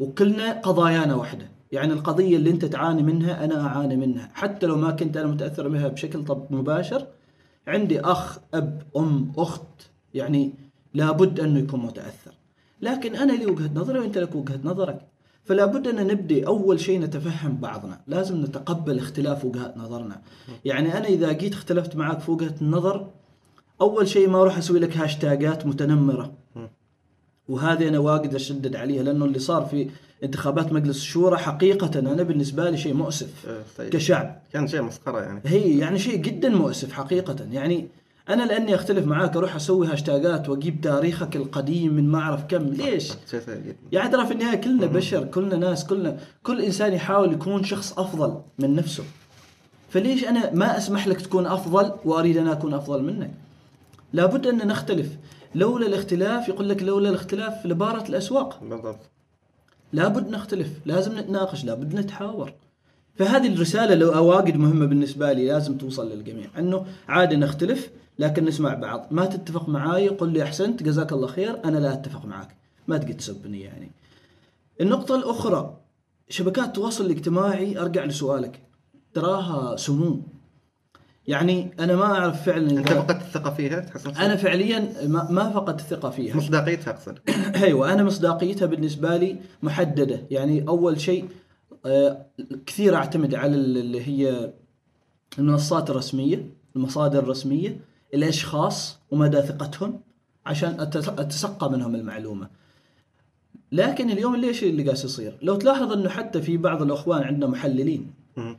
[0.00, 1.50] وكلنا قضايانا واحدة.
[1.72, 4.30] يعني القضية اللي أنت تعاني منها أنا أعاني منها.
[4.34, 7.06] حتى لو ما كنت أنا متأثر بها بشكل طب مباشر
[7.66, 10.54] عندي أخ أب أم أخت يعني
[10.94, 12.34] لابد أنه يكون متأثر.
[12.80, 15.06] لكن أنا لي وجهة نظري وأنت لك وجهة نظرك.
[15.44, 18.00] فلا بد أن نبدي أول شيء نتفهم بعضنا.
[18.06, 20.22] لازم نتقبل اختلاف وجهات نظرنا.
[20.64, 23.10] يعني أنا إذا جيت اختلفت معك في وجهة النظر
[23.80, 26.32] أول شيء ما أروح أسوي لك hashtagات متنمرة.
[27.48, 29.90] وهذه أنا واجد أشدد عليها لأنه اللي صار في
[30.24, 33.90] انتخابات مجلس الشورى حقيقة أنا بالنسبة لي شيء مؤسف آه، طيب.
[33.90, 34.42] كشعب.
[34.52, 35.40] كان شيء مسخرة يعني.
[35.44, 37.36] هي يعني شيء جدا مؤسف حقيقة.
[37.52, 37.88] يعني
[38.30, 42.64] أنا لأني أختلف معاك أروح أسوي hashtagات وأجيب تاريخك القديم من ما أعرف كم.
[42.64, 43.12] ليش؟
[43.92, 48.40] يعني ترى في النهاية كلنا بشر كلنا ناس كلنا كل إنسان يحاول يكون شخص أفضل
[48.58, 49.04] من نفسه.
[49.88, 53.30] فليش أنا ما أسمح لك تكون أفضل وأريد أنا أكون أفضل منك؟
[54.12, 55.08] لابد أن نختلف.
[55.54, 58.60] لولا الاختلاف يقول لك لولا الاختلاف لبارت الأسواق.
[58.62, 58.98] بالضبط.
[59.92, 62.52] لابد نختلف لازم نتناقش لابد نتحاور.
[63.14, 66.46] فهذه الرسالة لو واجد مهمة بالنسبة لي لازم توصل للجميع.
[66.58, 67.90] أنه عادي نختلف
[68.20, 69.06] لكن نسمع بعض.
[69.10, 72.56] ما تتفق معاي قل لي أحسنت جزاك الله خير أنا لا أتفق معك
[72.88, 73.90] ما تقدر تسبني يعني.
[74.80, 75.76] النقطة الأخرى
[76.28, 78.62] شبكات التواصل الاجتماعي أرجع لسؤالك.
[79.14, 80.26] تراها سموم
[81.28, 85.80] يعني أنا ما أعرف فعلا أنت فقدت الثقة فيها تحس؟ أنا فعليا ما, ما فقدت
[85.80, 86.36] الثقة فيها.
[86.36, 87.18] مصداقيتها أقصد.
[87.64, 90.26] أيوه أنا مصداقيتها بالنسبة لي محددة.
[90.30, 91.28] يعني أول شيء
[91.86, 92.26] آه،
[92.66, 94.52] كثير أعتمد على اللي هي
[95.38, 97.89] المنصات الرسمية المصادر الرسمية.
[98.14, 100.00] الاشخاص ومدى ثقتهم
[100.46, 100.80] عشان
[101.18, 102.48] أتسقى منهم المعلومة.
[103.72, 108.10] لكن اليوم ليش اللي قاعد يصير؟ لو تلاحظ إنه حتى في بعض الأخوان عندنا محللين.
[108.38, 108.56] آه،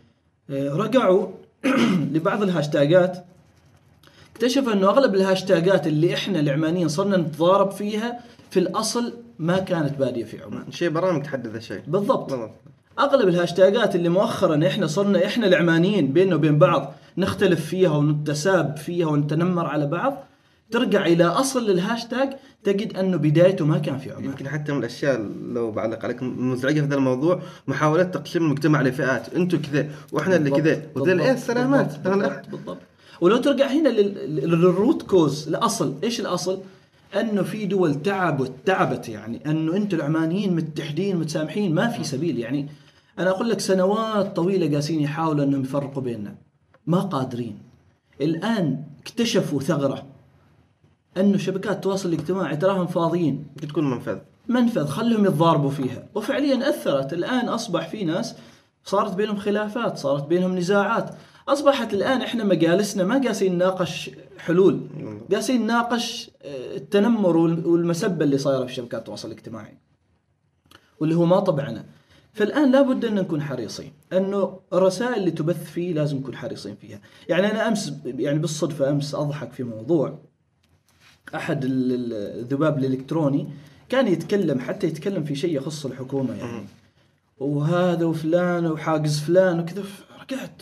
[0.49, 1.27] رجعوا
[2.13, 3.25] لبعض ال hashtagات.
[4.35, 9.97] اكتشفوا إنه أغلب ال hashtagات اللي إحنا العمانيين صرنا نتضارب فيها في الأصل ما كانت
[9.99, 10.71] بادية في عمان.
[10.71, 11.81] شيء برامج تحدد الشيء.
[11.87, 12.29] بالضبط.
[12.29, 12.51] بالضبط.
[13.01, 18.77] أغلب ال hashtagات اللي مؤخرا إحنا صرنا إحنا العمانيين بيننا وبين بعض نختلف فيها ونتساب
[18.77, 20.23] فيها ونتنمر على بعض
[20.71, 22.29] ترجع إلى أصل الهاشتاج
[22.63, 26.73] تجد أنه بدايته ما كان في عمان يمكن حتى من الأشياء لو بعلق عليكم مزعجة
[26.79, 29.33] في هذا الموضوع محاوله تقسيم المجتمع لفئات.
[29.33, 31.85] أنتم كذا وإحنا اللي كذا وذا إيه السلامات.
[31.97, 32.77] بالضبط, بالضبط, بالضبط.
[33.21, 35.95] ولو ترجع هنا لل- لل root cause الأصل.
[36.03, 36.59] إيش الأصل؟
[37.19, 39.39] أنه في دول تعبت تعبت يعني.
[39.45, 42.67] أنه أنتم العمانيين متحدين متسامحين ما في سبيل يعني.
[43.19, 46.35] أنا أقول لك سنوات طويلة قاسين يحاولوا أنهم يفرقوا بيننا.
[46.87, 47.59] ما قادرين.
[48.21, 50.05] الآن اكتشفوا ثغرة.
[51.17, 53.45] أنه شبكات التواصل الاجتماعي تراهم فاضيين.
[53.55, 54.17] بتكون منفذ.
[54.47, 54.85] منفذ.
[54.87, 56.07] خلهم يتضاربوا فيها.
[56.15, 57.13] وفعليا أثرت.
[57.13, 58.35] الآن أصبح في ناس
[58.83, 61.15] صارت بينهم خلافات صارت بينهم نزاعات.
[61.47, 64.79] أصبحت الآن إحنا مجالسنا ما قاسين نناقش حلول.
[65.31, 69.77] قاسين نناقش آه، التنمر وال- والمسبة اللي صايرة في شبكات التواصل الاجتماعي.
[70.99, 71.85] واللي هو ما طبعنا.
[72.33, 73.91] فالآن لابد أن نكون حريصين.
[74.13, 76.99] أنه الرسائل اللي تبث فيه لازم نكون حريصين فيها.
[77.29, 80.19] يعني أنا أمس يعني بالصدفة أمس أضحك في موضوع.
[81.63, 83.47] ال- الذباب الإلكتروني
[83.89, 86.65] كان يتكلم حتى يتكلم في شيء يخص الحكومة يعني.
[87.39, 89.83] وهذا وفلان وحاجز فلان وكذا.
[90.21, 90.61] رجعت.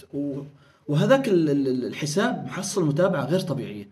[0.88, 3.88] وهذاك ال- ال- الحساب محصل متابعة غير طبيعية.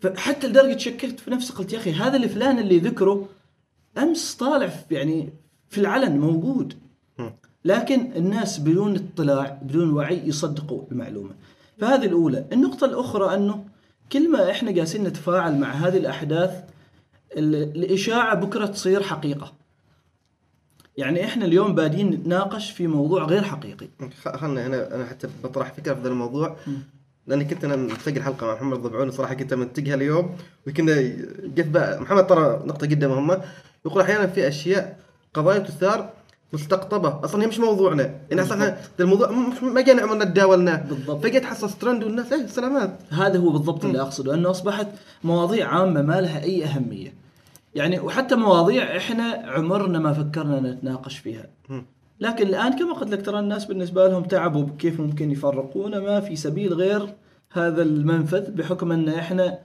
[0.00, 3.28] فحتى لدرجة شككت في نفسي قلت يا أخي هذا الفلان اللي ذكره
[3.98, 5.32] أمس طالع يعني
[5.68, 6.74] في العلن موجود.
[7.66, 11.30] لكن الناس بدون اطلاع بدون وعي يصدقوا المعلومة.
[11.78, 12.44] فهذه الأولى.
[12.52, 13.64] النقطة الأخرى أنه
[14.12, 16.50] كل ما إحنا جالسين نتفاعل مع هذه الأحداث
[17.36, 19.52] ال- الإشاعة بكرة تصير حقيقة.
[20.96, 23.88] يعني إحنا اليوم بادين نتناقش في موضوع غير حقيقي.
[24.24, 26.56] خلنا هنا أنا حتى بطرح فكرة في هذا الموضوع.
[27.26, 30.36] لأني كنت أنا مسجل حلقه مع محمد ضبعون صراحة كنت منتجها اليوم.
[30.66, 31.00] وكنا
[31.44, 33.42] جت بقى محمد ترى نقطة جدا مهمة.
[33.86, 34.98] يقول أحيانا في أشياء
[35.34, 36.10] قضايا تثار
[36.52, 37.24] مستقطبة.
[37.24, 38.14] أصلا هي مش موضوعنا.
[38.30, 39.30] يعني أصلا الموضوع
[39.62, 41.22] ما جينا عملنا تداولناه بالضبط.
[41.22, 42.98] فجيت حصص ترند والناس إيه سلامات.
[43.10, 44.86] هذا هو بالضبط اللي أقصده إنه أصبحت
[45.24, 47.14] مواضيع عامة ما لها أي أهمية.
[47.74, 51.46] يعني وحتى مواضيع إحنا عمرنا ما فكرنا نتناقش فيها.
[52.20, 56.36] لكن الآن كما قلت لك ترى الناس بالنسبة لهم تعبوا بكيف ممكن يفرقونا ما في
[56.36, 57.14] سبيل غير
[57.52, 59.58] هذا المنفذ بحكم إن إحنا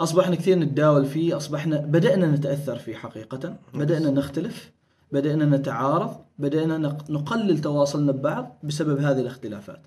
[0.00, 3.56] أصبحنا كثير نتداول فيه أصبحنا بدأنا نتأثر فيه حقيقة.
[3.74, 4.72] بدأنا نختلف.
[5.12, 9.80] بدأنا نتعارض بدأنا نق- نقلل تواصلنا ببعض بسبب هذه الاختلافات.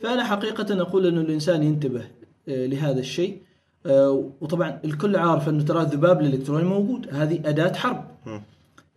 [0.00, 2.02] فأنا حقيقة أقول أنه الإنسان ينتبه
[2.48, 3.38] آه، لهذا الشيء
[3.86, 8.04] آه، وطبعا الكل عارف أنه ترى الذباب الإلكتروني موجود هذه أداة حرب.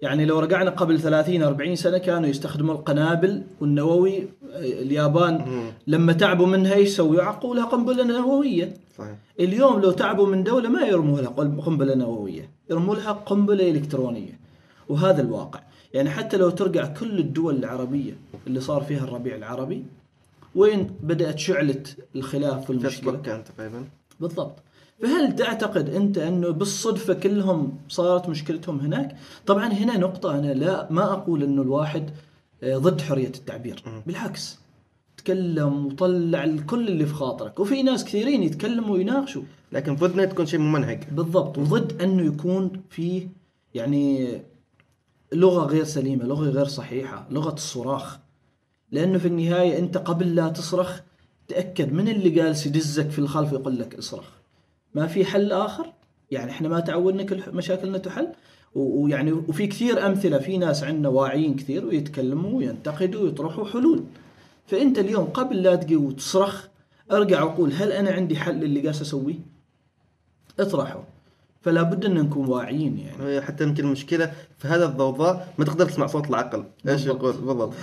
[0.02, 4.28] يعني لو رجعنا قبل 30 40 سنة كانوا يستخدموا القنابل والنووي آه،
[4.60, 5.46] اليابان
[5.88, 10.70] لما تعبوا منها إيش يسووا؟ يعقوا لها قنبلة نووية صحيح اليوم لو تعبوا من دولة
[10.70, 14.43] ما يرموا لها قنبلة نووية يرموا لها قنبلة إلكترونية
[14.90, 15.60] وهذا الواقع.
[15.94, 18.14] يعني حتى لو ترجع كل الدول العربية
[18.48, 19.84] اللي صار فيها الربيع العربي
[20.56, 21.84] وين بدأت شعلة
[22.16, 23.86] الخلاف والمشكلة؟ كان تقريبا.
[24.20, 24.56] بالضبط.
[25.02, 29.16] فهل تعتقد أنت أنه بالصدفة كلهم صارت مشكلتهم هناك؟
[29.46, 32.10] طبعا هنا نقطة أنا لا ما أقول أنه الواحد
[32.64, 34.60] آه، ضد حرية التعبير، بالعكس.
[35.18, 39.44] تكلم وطلع كل اللي في خاطرك، وفي ناس كثيرين يتكلموا ويناقشوا.
[39.72, 41.58] لكن ضدنا تكون شيء ممنهج بالضبط.
[41.58, 43.28] وضد أنه يكون في
[43.74, 44.42] يعني
[45.34, 48.20] لغة غير سليمة، لغة غير صحيحة، لغة الصراخ.
[48.92, 51.00] لأنه في النهاية أنت قبل لا تصرخ
[51.48, 54.26] تأكد من اللي جالس يدزك في الخلف يقول لك اصرخ.
[54.96, 55.94] ما في حل آخر؟
[56.32, 58.28] يعني إحنا ما تعودنا كل مشاكلنا تحل؟
[58.76, 64.04] ويعني وفي كثير أمثلة في ناس عندنا واعيين كثير ويتكلموا وينتقدوا ويطرحوا حلول.
[64.68, 66.68] فأنت اليوم قبل لا تجي وتصرخ
[67.12, 69.40] أرجع وقول هل أنا عندي حل اللي قاس أسويه؟
[70.60, 71.04] اطرحه
[71.64, 73.42] فلا بد أن نكون واعيين يعني.
[73.42, 76.66] حتى يمكن المشكلة في هذا الضوضاء ما تقدر تسمع صوت العقل.
[76.88, 77.06] إيش.
[77.06, 77.74] يقول؟ بالضبط.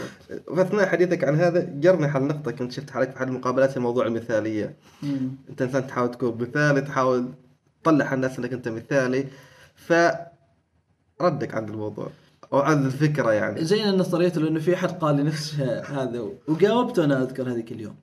[0.54, 3.80] في اثناء حديثك عن هذا جرني على نقطة كنت شفت حالك في أحد المقابلات في
[3.80, 5.30] موضوع المثاليه مم.
[5.50, 7.28] أنت إنسان تحاول تكون مثالي تحاول
[7.82, 9.26] تطلع على الناس إنك أنت مثالي.
[9.74, 9.92] ف
[11.22, 12.10] ردك عن الموضوع
[12.52, 13.64] أو عن الفكرة يعني.
[13.64, 15.54] زين أن طريته لأنه في أحد قال لي نفس
[15.86, 17.94] هذا وجاوبته أنا أذكر هذيك اليوم.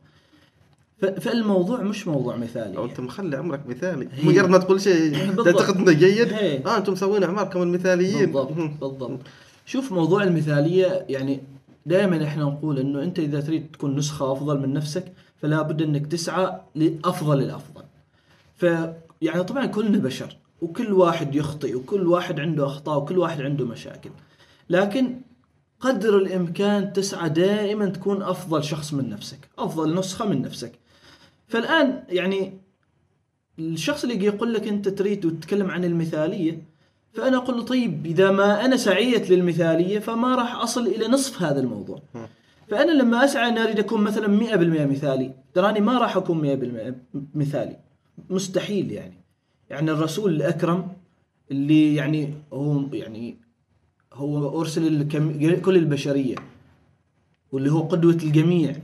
[1.01, 4.09] فالموضوع مش موضوع مثالي أو أنت مخلي عمرك مثالي.
[4.23, 5.33] مجرد ما تقول شيء.
[5.35, 6.65] تعتقد انه جيد هي.
[6.65, 8.25] آه أنتم مسوين اعماركم المثاليين.
[8.25, 9.19] بالضبط بالضبط.
[9.65, 11.39] شوف موضوع المثالية يعني
[11.85, 16.07] دائما إحنا نقول إنه أنت إذا تريد تكون نسخة أفضل من نفسك فلا بد إنك
[16.07, 17.83] تسعى لأفضل الأفضل.
[18.55, 18.65] ف
[19.21, 24.09] يعني طبعا كلنا بشر وكل واحد يخطئ وكل واحد عنده أخطاء وكل واحد عنده مشاكل.
[24.69, 25.15] لكن
[25.79, 30.71] قدر الإمكان تسعى دائما تكون أفضل شخص من نفسك أفضل نسخة من نفسك.
[31.47, 32.53] فالآن يعني
[33.59, 36.61] الشخص اللي يقول لك أنت تريد وتتكلم عن المثالية
[37.13, 41.59] فأنا أقول له طيب إذا ما أنا سعيت للمثالية فما راح أصل إلى نصف هذا
[41.59, 42.01] الموضوع.
[42.67, 46.57] فأنا لما أسعى اني أريد أكون مثلا 100% مثالي تراني ما راح أكون
[47.13, 47.77] 100% مثالي.
[48.29, 49.17] مستحيل يعني.
[49.69, 50.87] يعني الرسول الأكرم
[51.51, 53.37] اللي يعني هو يعني
[54.13, 55.07] هو أرسل
[55.61, 56.35] كل البشرية
[57.51, 58.75] واللي هو قدوة الجميع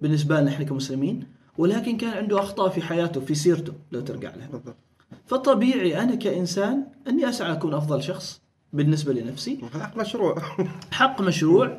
[0.00, 4.62] بالنسبة لنا إحنا كمسلمين ولكن كان عنده أخطاء في حياته في سيرته لو ترجع لها.
[5.26, 8.40] فطبيعي أنا كإنسان أني أسعى أكون أفضل شخص
[8.72, 9.60] بالنسبة لنفسي.
[9.74, 10.42] حق مشروع.
[10.90, 11.78] حق مشروع.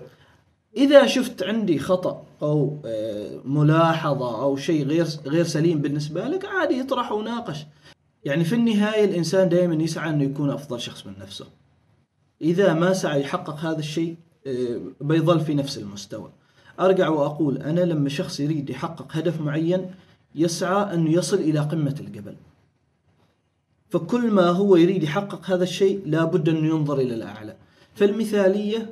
[0.78, 6.82] إذا شفت عندي خطأ أو آه، ملاحظة أو شيء غير غير سليم بالنسبة لك عادي
[6.82, 7.66] اطرح وناقش.
[8.24, 11.46] يعني في النهاية الإنسان دائما يسعى أنه يكون أفضل شخص من نفسه.
[12.42, 14.16] إذا ما سعى يحقق هذا الشيء
[14.48, 16.32] آه، بيظل في نفس المستوى.
[16.80, 19.92] أرجع وأقول أنا لما شخص يريد يحقق هدف معين
[20.36, 22.36] يسعى انه يصل إلى قمة الجبل.
[23.90, 27.56] فكل ما هو يريد يحقق هذا الشيء لابد انه ينظر إلى الأعلى.
[27.96, 28.90] فالمثالية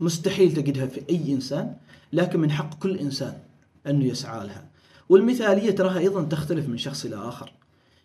[0.00, 1.74] مستحيل تجدها في أي إنسان
[2.12, 3.34] لكن من حق كل إنسان
[3.86, 4.64] انه يسعى لها.
[5.08, 7.52] والمثالية تراها أيضا تختلف من شخص إلى آخر.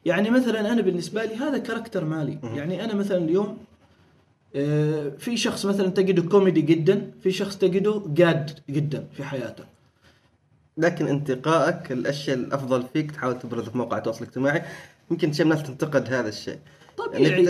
[0.05, 2.39] يعني مثلا أنا بالنسبة لي هذا character مالي.
[2.43, 3.57] يعني أنا مثلا اليوم
[5.17, 9.63] في شخص مثلا تجده كوميدي جدا في شخص تجده جاد جدا في حياته.
[10.77, 14.61] لكن انتقائك الأشياء الأفضل فيك تحاول تبرز في موقع التواصل الاجتماعي
[15.11, 16.57] يمكن شيء الناس تنتقد هذا الشيء.
[16.97, 17.43] طبيعي.
[17.43, 17.49] يعني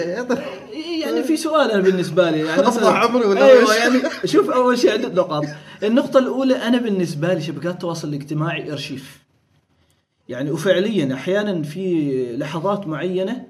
[1.01, 4.91] يعني في سؤال أنا بالنسبة لي يعني مثلاً- عمري ولا أيوه؟ يعني شوف أول شيء
[4.91, 5.45] عده نقاط.
[5.83, 9.19] النقطة الأولى أنا بالنسبة لي شبكات التواصل الاجتماعي أرشيف.
[10.29, 13.45] يعني وفعليا أحيانا في لحظات معينة آه،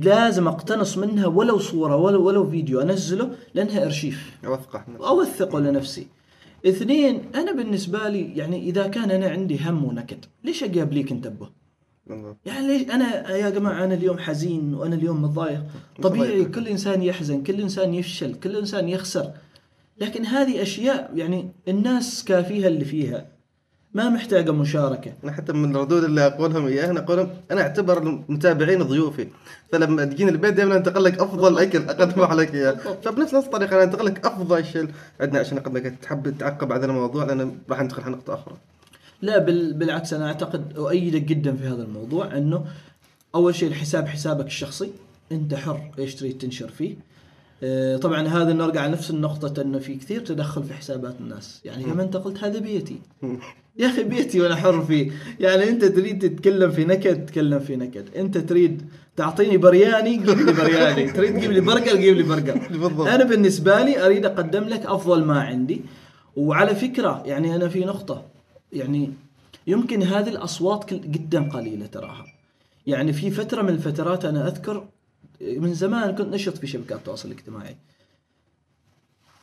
[0.00, 4.38] لازم أقتنص منها ولو صورة ولو ولو فيديو أنزله لأنها إرشيف.
[4.46, 6.06] أوثقه أوثقه لنفسي.
[6.66, 11.48] اثنين أنا بالنسبة لي يعني إذا كان أنا عندي هم ونكد ليش أجي ابليك انتبه.
[12.46, 15.62] يعني ليش أنا يا جماعة أنا اليوم حزين وأنا اليوم متضايق.
[16.02, 16.44] طبيعي.
[16.44, 19.30] كل إنسان يحزن كل إنسان يفشل كل إنسان يخسر.
[20.00, 23.35] لكن هذه أشياء يعني الناس كافيها اللي فيها.
[23.96, 25.12] ما محتاجة مشاركة.
[25.24, 29.28] أنا حتى من الردود اللي أقولهم إياها أنا أقولهم أنا أعتبر المتابعين ضيوفي.
[29.72, 32.72] فلما تجيني البيت دائما أنتقل لك أفضل اكل أقدمه عليك إياه.
[33.04, 34.88] فبنفس نفس الطريقة أنا أنتقل لك أفضل شيء.
[35.20, 38.54] عندنا عشان اقدم لك تحب تعقب على هذا الموضوع لأن راح ندخل على نقطة أخرى.
[39.22, 42.64] لا بال بالعكس أنا أعتقد أؤيدك جدا في هذا الموضوع إنه
[43.34, 44.90] أول شيء الحساب حسابك الشخصي.
[45.32, 46.96] أنت حر إيش تريد تنشر فيه.
[47.62, 52.02] آه، طبعا هذا نرجع لنفس النقطة إنه في كثير تدخل في حسابات الناس، يعني كما
[52.02, 52.98] أنت قلت هذا بيتي.
[53.78, 55.10] يا أخي بيتي وأنا حر فيه،
[55.40, 58.82] يعني أنت تريد تتكلم في نكد تكلم في نكد، أنت تريد
[59.16, 62.58] تعطيني برياني جيب لي برياني، تريد تجيب لي برجر جيب لي برجر.
[62.70, 63.08] بالضبط.
[63.08, 65.80] أنا بالنسبة لي أريد أقدم لك أفضل ما عندي،
[66.36, 68.24] وعلى فكرة يعني أنا في نقطة
[68.72, 69.12] يعني
[69.66, 72.24] يمكن هذه الأصوات جدا قليلة تراها.
[72.86, 74.88] يعني في فترة من الفترات أنا أذكر
[75.40, 77.76] من زمان كنت نشط في شبكات التواصل الاجتماعي.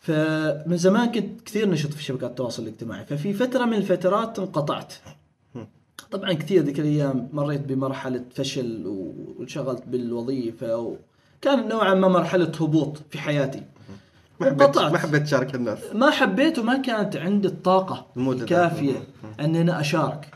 [0.03, 4.93] فمن زمان كنت كثير نشط في شبكات التواصل الاجتماعي ففي فترة من الفترات انقطعت.
[6.11, 13.19] طبعا كثير ذيك الأيام مريت بمرحلة فشل وانشغلت بالوظيفة وكان نوعا ما مرحلة هبوط في
[13.19, 13.63] حياتي.
[14.39, 14.77] ما حبيت.
[14.77, 15.79] ما حبيت تشارك الناس.
[15.93, 18.05] ما حبيت وما كانت عندي ذاك.
[18.17, 19.03] الكافية
[19.39, 20.27] أن أنا أشارك.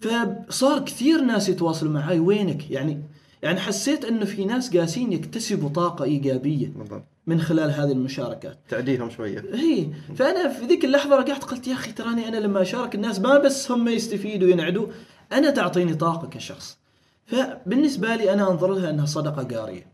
[0.00, 3.02] فصار كثير ناس يتواصلوا معي وينك؟ يعني
[3.42, 7.04] يعني حسيت أنه في ناس قاسين يكتسبوا طاقة إيجابية بالضبط.
[7.26, 8.58] من خلال هذه المشاركات.
[8.68, 9.44] تعديهم شوية.
[9.54, 9.86] هي.
[10.16, 13.70] فأنا في ذيك اللحظة رجعت قلت يا أخي تراني أنا لما أشارك الناس ما بس
[13.70, 14.86] هم يستفيدوا وينعدوا
[15.32, 16.78] أنا تعطيني طاقة كشخص.
[17.26, 19.86] فبالنسبة لي أنا أنظر لها أنها صدقة جاريه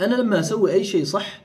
[0.00, 1.40] أنا لما أسوي أي شيء صح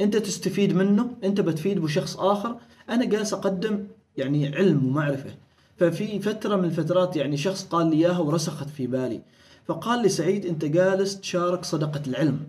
[0.00, 2.56] أنت تستفيد منه أنت بتفيد بشخص آخر
[2.90, 3.86] أنا جالس أقدم
[4.16, 5.34] يعني علم ومعرفة.
[5.76, 9.22] ففي فترة من الفترات يعني شخص قال لي إياها ورسخت في بالي.
[9.66, 12.40] فقال لي سعيد أنت جالس تشارك صدقة العلم.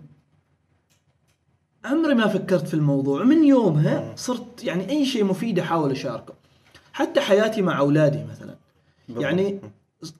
[1.84, 3.24] عمري ما فكرت في الموضوع.
[3.24, 6.34] من يومها صرت يعني أي شيء مفيد أحاول أشاركه.
[6.92, 8.54] حتى حياتي مع أولادي مثلا.
[9.08, 9.60] يعني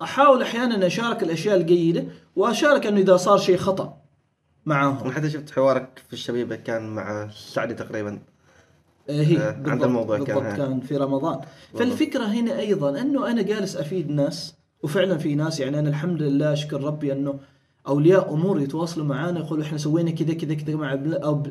[0.03, 2.05] أحاول أحيانا أشارك الأشياء الجيدة
[2.37, 3.97] وأشارك إنه إذا صار شيء خطأ
[4.67, 8.19] معاهم أنا حتى شفت حوارك في الشبيبة كان مع سعدي تقريبا.
[9.09, 10.57] هي آه، عند بالضبط- الموضوع كان بالضبط.
[10.57, 10.81] كان.
[10.81, 11.41] في رمضان.
[11.79, 16.53] فالفكرة هنا أيضا أنه أنا جالس أفيد ناس وفعلا في ناس يعني أنا الحمد لله
[16.53, 17.39] أشكر ربي أنه
[17.89, 20.99] أولياء أمور يتواصلوا معنا يقولوا إحنا سوينا كذا كذا كذا مع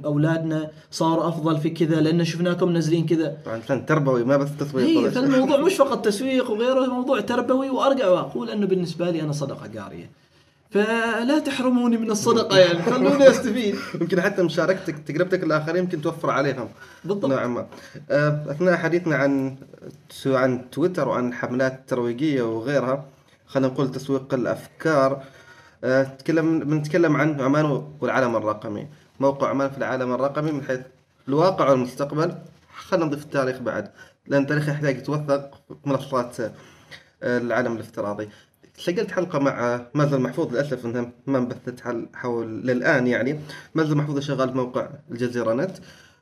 [0.05, 3.37] أولادنا صاروا أفضل في كذا لأن شفناكم منزلين كذا.
[3.45, 5.09] طبعا فن تربوي ما بس تسويق شيء.
[5.09, 10.09] فالموضوع مش فقط تسويق وغيره موضوع تربوي وأرجع وأقول أنه بالنسبة لي أنا صدقة جارية.
[10.71, 13.75] فلا تحرموني من الصدقة يعني خلوني أستفيد.
[14.01, 16.67] يمكن حتى مشاركتك تجربتك الاخرين يمكن توفر عليهم.
[17.05, 17.25] بالضبط.
[17.25, 17.65] نوعا ما
[18.11, 19.55] آه، أثناء حديثنا عن
[20.25, 23.05] عن تويتر وعن حملات ترويجية وغيرها
[23.47, 25.23] خلينا نقول تسويق الأفكار.
[25.83, 28.87] آه، تكلم بنتكلم عن عمان والعالم الرقمي.
[29.19, 30.79] موقع عمان في العالم الرقمي من حيث
[31.27, 32.35] الواقع والمستقبل.
[32.77, 33.91] خلينا نضيف التاريخ بعد
[34.27, 36.51] لأن التاريخ يحتاج يتوثق في منصات آه،
[37.23, 38.29] العالم الافتراضي.
[38.77, 41.83] سجلت حلقة مع مازن محفوظ للأسف أنها ما انبثت
[42.13, 43.39] حول للآن يعني.
[43.75, 45.77] مازن محفوظ شغال في موقع الجزيرة نت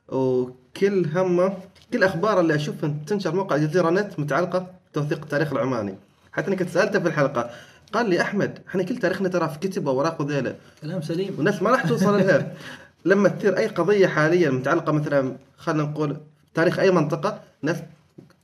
[0.08, 1.48] وكل همه
[1.92, 5.98] كل الأخبار اللي أشوفها تنشر موقع الجزيرة نت متعلقة بتوثيق التاريخ العماني.
[6.34, 7.50] حتى أنا كنت سألته في الحلقة.
[7.92, 10.56] قال لي أحمد إحنا كل تاريخنا ترى في كتب وأوراق وذيلة.
[10.82, 11.34] كلام سليم.
[11.36, 12.54] والناس ما راح توصل لها.
[13.04, 16.16] لما تصير أي قضية حاليا متعلقة مثلا خلينا نقول
[16.54, 17.76] تاريخ أي منطقة ناس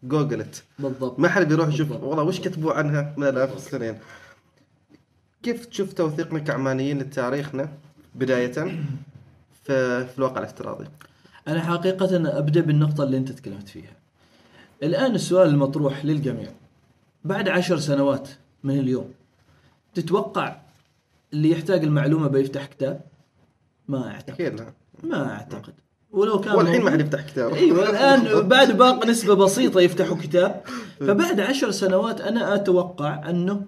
[0.03, 0.63] جوجلت.
[0.79, 1.19] بالضبط.
[1.19, 1.91] ما حد بيروح يشوف.
[1.91, 3.99] والله وش كتبوا عنها من الاف السنين
[5.43, 7.69] كيف تشوف توثيقنا كعمانيين لتاريخنا
[8.15, 8.53] بداية
[9.65, 10.85] في, في الواقع الافتراضي؟
[11.49, 13.93] أنا حقيقة أبدأ بالنقطة اللي أنت تكلمت فيها.
[14.83, 16.49] الآن السؤال المطروح للجميع.
[17.25, 18.29] بعد عشر سنوات
[18.65, 19.11] من اليوم
[19.95, 20.57] تتوقع
[21.33, 23.01] اللي يحتاج المعلومة بيفتح كتاب؟
[23.89, 24.41] ما أعتقد.
[24.41, 24.73] أكيد لا.
[25.03, 25.75] ما أعتقد.
[26.13, 27.55] ولو كان والحين ما حد يفتح كتاب.
[27.55, 30.63] إيوه الآن بعد باقي نسبة بسيطة يفتحوا كتاب.
[31.07, 33.65] فبعد عشر سنوات أنا أتوقع أنه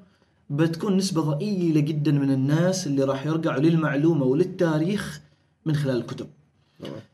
[0.50, 5.20] بتكون نسبة ضئيلة جدا من الناس اللي راح يرجعوا للمعلومة وللتاريخ
[5.66, 6.26] من خلال الكتب.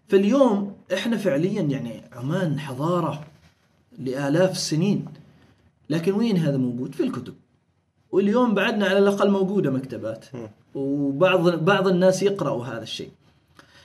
[0.09, 3.24] فاليوم إحنا فعليا يعني عمان حضارة
[3.99, 5.05] لآلاف السنين.
[5.91, 7.34] لكن وين هذا موجود؟ في الكتب.
[8.11, 10.24] واليوم بعدنا على الأقل موجودة مكتبات.
[10.74, 13.11] وبعض بعض الناس يقرأوا هذا الشيء.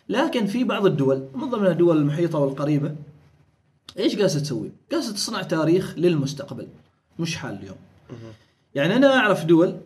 [0.09, 2.95] لكن في بعض الدول من ضمن الدول المحيطة والقريبة
[3.99, 6.67] إيش قاسه تسوي؟ قاسه تصنع تاريخ للمستقبل
[7.19, 7.77] مش حال اليوم.
[8.75, 9.77] يعني أنا أعرف دول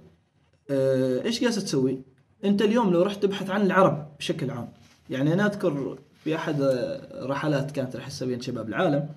[0.70, 2.02] آه، إيش قاسه تسوي؟
[2.46, 4.70] أنت اليوم لو رحت تبحث عن العرب بشكل عام
[5.10, 9.10] يعني أنا أذكر في أحد آه، رحلات كانت رحلة سبيل شباب العالم.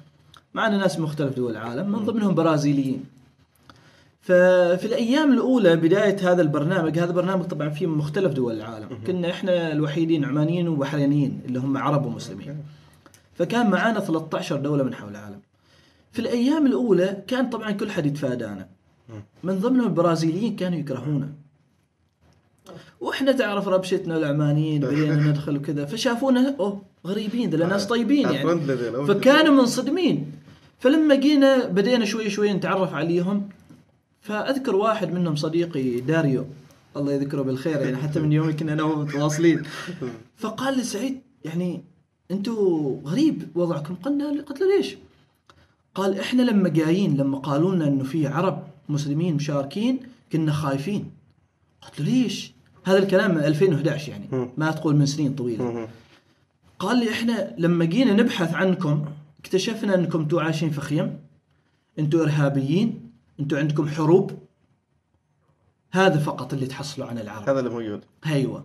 [0.55, 3.05] معنا ناس من مختلف دول العالم من ضمنهم برازيليين.
[4.21, 8.89] ففي الأيام الأولى بداية هذا البرنامج هذا برنامج طبعا فيه من مختلف دول العالم.
[9.07, 12.57] كنا إحنا الوحيدين عمانيين وبحرينيين اللي هم عرب ومسلمين.
[13.35, 15.41] فكان معانا 13 دولة من حول العالم.
[16.13, 18.69] في الأيام الأولى كان طبعا كل حد يتفادانا.
[19.43, 21.29] من ضمنهم البرازيليين كانوا يكرهونا.
[23.01, 28.43] وإحنا تعرف ربشتنا العمانيين بدينا ندخل وكذا فشافونا أوه غريبين ذا ناس طيبين يعني.
[28.43, 29.07] فرندلي ذيلا.
[29.07, 30.33] فكانوا منصدمين.
[30.81, 33.49] فلما جينا بدينا شوي شوي نتعرف عليهم
[34.21, 36.47] فأذكر واحد منهم صديقي داريو
[36.97, 39.63] الله يذكره بالخير يعني حتى من يوم كنا أنا متواصلين
[40.43, 41.83] فقال لي سعيد يعني
[42.31, 42.55] أنتم
[43.05, 44.97] غريب وضعكم قلنا قلت له ليش؟
[45.95, 50.01] قال إحنا لما جايين لما قالوا لنا إنه في عرب مسلمين مشاركين
[50.33, 51.11] كنا خايفين
[51.83, 52.53] قلت له ليش؟
[52.85, 55.89] هذا الكلام من 2011 يعني ما تقول من سنين طويلة.
[56.79, 59.05] قال لي إحنا لما جينا نبحث عنكم
[59.41, 61.19] اكتشفنا انكم أنتوا عايشين في خيم
[61.99, 63.11] أنتوا إرهابيين
[63.41, 64.39] أنتوا عندكم حروب.
[65.93, 67.49] هذا فقط اللي تحصلوا عن العرب.
[67.49, 68.01] هذا اللي موجود.
[68.27, 68.65] أيوه.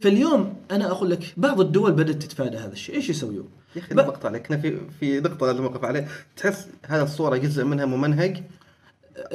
[0.00, 2.94] فاليوم أنا أقول لك بعض الدول بدأت تتفادى هذا الشيء.
[2.94, 4.46] إيش يسوون يا أخي ب- نقطة عليك.
[4.60, 6.08] في في نقطة لازم اوقف عليه.
[6.36, 8.42] تحس هذا الصورة جزء منها ممنهج؟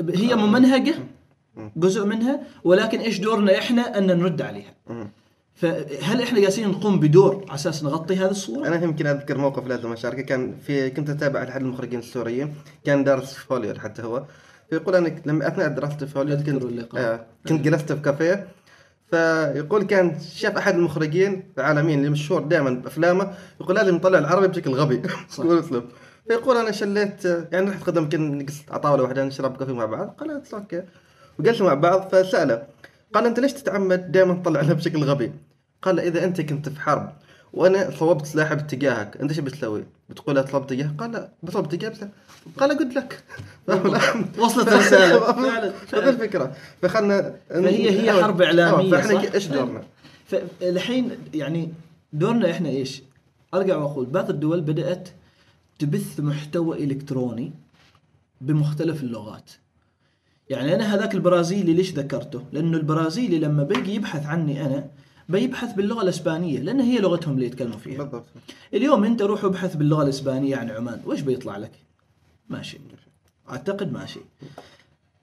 [0.09, 0.95] هي ممنهجة
[1.75, 4.73] جزء منها ولكن إيش دورنا إحنا؟ أن نرد عليها.
[5.55, 9.91] فهل إحنا جالسين نقوم بدور على أساس نغطي هذه الصورة؟ أنا يمكن أذكر موقف لازم
[9.91, 12.53] اشاركه كان في كنت أتابع أحد المخرجين السوريين.
[12.85, 14.23] كان دارس في هوليوود حتى هو.
[14.69, 16.95] فيقول أنا لما اثناء دراستي في هوليوود أذكر كنت.
[16.95, 18.47] آه كنت جلست في كافيه.
[19.11, 23.33] فيقول كان شاف أحد المخرجين العالميين اللي مشهور دائما بأفلامه.
[23.61, 25.01] يقول لازم يطلع العربي بشكل غبي.
[25.29, 25.43] صح.
[26.27, 30.07] فيقول أنا شليت يعني رحت قدم يمكن نجلس على طاوله واحدة نشرب coffee مع بعض.
[30.07, 30.83] قال okay.
[31.39, 32.63] وجلسوا مع بعض فسأله.
[33.13, 35.31] قال أنت ليش تتعمد دائما تطلع لها بشكل غبي؟
[35.81, 37.13] قال إذا أنت كنت في حرب
[37.53, 41.93] وأنا صوبت سلاحي باتجاهك أنت إيش بتسوي؟ بتقول اطلب اتجاه؟ قال لا بطلب اتجاه
[42.57, 43.23] قال قلت لك
[44.39, 49.83] وصلت الرساله فعلا هذه الفكرة فخلنا فهي هي حرب إعلامية، آه، فإحنا؟ إيش دورنا؟
[50.25, 51.73] فالحين يعني
[52.13, 53.03] دورنا إحنا إيش؟
[53.53, 55.09] أرجع وأقول بعض الدول بدأت
[55.79, 57.51] تبث محتوى إلكتروني
[58.41, 59.51] بمختلف اللغات.
[60.51, 64.85] يعني أنا هذاك البرازيلي ليش ذكرته؟ لأنه البرازيلي لما بيجي يبحث عني أنا
[65.29, 68.03] بيبحث باللغة الإسبانية لأن هي لغتهم اللي يتكلموا فيها.
[68.03, 68.25] بالضبط
[68.73, 71.71] اليوم أنت روح ابحث باللغة الإسبانية عن عمان، وش بيطلع لك؟
[72.49, 72.77] ماشي
[73.49, 74.19] أعتقد ماشي.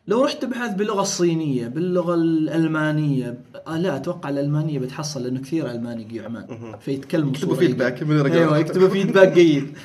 [0.07, 6.03] لو رحت تبحث باللغة الصينية، باللغة الألمانية، آه لا أتوقع الألمانية بتحصل لأنه كثير ألماني
[6.03, 8.39] يجي عمان فيتكلموا يكتبوا feedback من الرجال.
[8.39, 9.79] أيوه يكتبوا فيدباك جيد.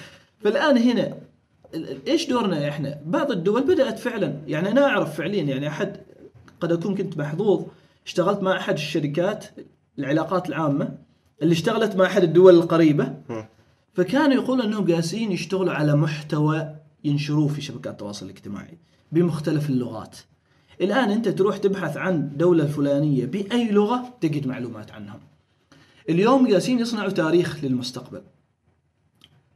[0.43, 1.13] فالآن هنا
[2.07, 5.97] إيش دورنا إحنا؟ بعض الدول بدأت فعلا يعني أنا أعرف فعليا يعني أحد
[6.59, 7.65] قد أكون كنت محظوظ
[8.05, 9.45] اشتغلت مع أحد الشركات
[9.99, 10.97] العلاقات العامة
[11.41, 13.13] اللي اشتغلت مع أحد الدول القريبة.
[13.93, 18.77] فكانوا يقولوا انهم جالسين يشتغلوا على محتوى ينشروه في شبكات التواصل الاجتماعي
[19.11, 20.17] بمختلف اللغات.
[20.81, 25.19] الآن أنت تروح تبحث عن دولة الفلانية بأي لغة تجد معلومات عنهم.
[26.09, 28.21] اليوم جالسين يصنعوا تاريخ للمستقبل.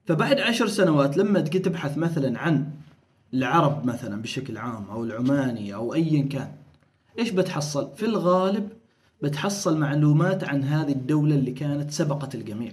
[0.07, 2.69] فبعد عشر سنوات لما تجي تبحث مثلا عن
[3.33, 6.51] العرب مثلا بشكل عام أو العماني أو ايا كان
[7.19, 8.69] إيش بتحصل؟ في الغالب
[9.21, 12.71] بتحصل معلومات عن هذه الدولة اللي كانت سبقت الجميع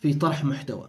[0.00, 0.88] في طرح محتوى.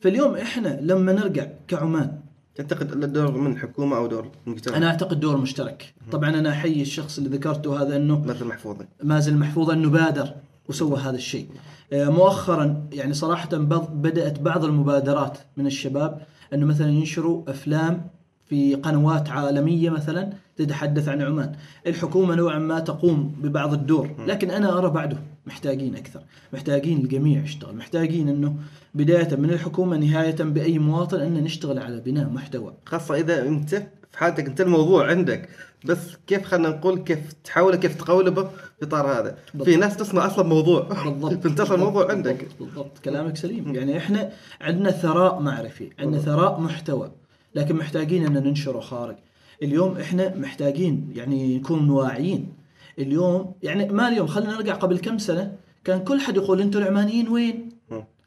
[0.00, 2.18] فاليوم إحنا لما نرجع كعمان
[2.54, 5.94] تعتقد له دور من حكومة أو دور مجتمع؟ أنا أعتقد دور مشترك.
[6.12, 10.34] طبعا أنا أحيي الشخص اللي ذكرته هذا أنه مثل محفوظه مازن محفوظ أنه بادر
[10.68, 11.46] وسوى هذا الشيء.
[11.92, 16.20] آه، مؤخرا يعني صراحة بض- بدأت بعض المبادرات من الشباب
[16.54, 18.06] إنه مثلا ينشروا أفلام
[18.46, 21.52] في قنوات عالمية مثلا تتحدث عن عمان.
[21.86, 26.20] الحكومة نوعا ما تقوم ببعض الدور، لكن أنا أرى بعده محتاجين أكثر،
[26.52, 28.56] محتاجين الجميع يشتغل، محتاجين إنه
[28.94, 32.72] بداية من الحكومة نهاية بأي مواطن ان نشتغل على بناء محتوى.
[32.86, 33.74] خاصة إذا أنت
[34.12, 35.48] في حالتك أنت الموضوع عندك
[35.84, 39.38] بس كيف خلينا نقول كيف تحاوله كيف تقولبه في اطار هذا.
[39.52, 39.78] في بالضبط.
[39.78, 40.80] ناس تصنع أصلا موضوع.
[40.80, 41.32] بالضبط.
[41.44, 42.48] فانت أصلا الموضوع بالضبط، عندك.
[42.60, 42.98] بالضبط.
[43.04, 43.74] كلامك سليم.
[43.74, 45.90] يعني إحنا عندنا ثراء معرفي.
[45.98, 47.10] عندنا ثراء محتوى.
[47.54, 49.16] لكن محتاجين ان ننشره خارج.
[49.62, 52.52] اليوم إحنا محتاجين يعني نكون واعيين.
[52.98, 55.52] اليوم يعني ما اليوم خلينا نرجع قبل كم سنة
[55.84, 57.68] كان كل حد يقول أنتم العمانيين وين.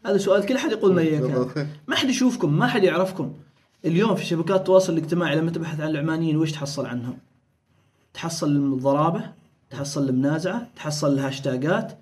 [0.06, 1.22] هذا سؤال كل حد يقول ما كان.
[1.22, 1.58] بالضبط.
[1.88, 3.34] ما حد يشوفكم ما حد يعرفكم.
[3.86, 7.18] اليوم في شبكات التواصل الاجتماعي لما تبحث عن العمانيين وش تحصل عنهم؟
[8.18, 9.22] تحصل الضرابة
[9.70, 11.98] تحصل المنازعة تحصل الـ hashtagات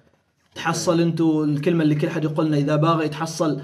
[0.55, 3.61] تحصل انتو الكلمة اللي كل حد يقول لنا إذا باغي يتحصل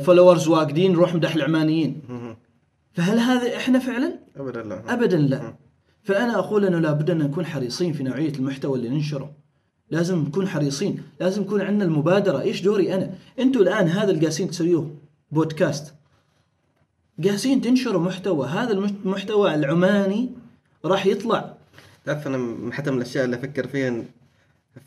[0.00, 2.02] followers واجدين نروح مدح العمانيين.
[2.92, 4.92] فهل هذا إحنا فعلا؟ ابدا لا.
[4.92, 5.54] ابدا لا.
[6.02, 9.32] فأنا أقول إنه لابد أن نكون حريصين في نوعية المحتوى اللي ننشره.
[9.90, 11.02] لازم نكون حريصين.
[11.20, 12.40] لازم يكون عندنا المبادرة.
[12.40, 14.90] إيش دوري أنا؟ أنتوا الآن هذا اللي قاسين تسويوه
[15.30, 15.94] بودكاست.
[17.24, 18.46] قاسين تنشروا محتوى.
[18.46, 20.30] هذا المحتوى العماني
[20.84, 21.53] راح يطلع.
[22.04, 24.02] تعرف أنا حتى من الأشياء اللي أفكر فيها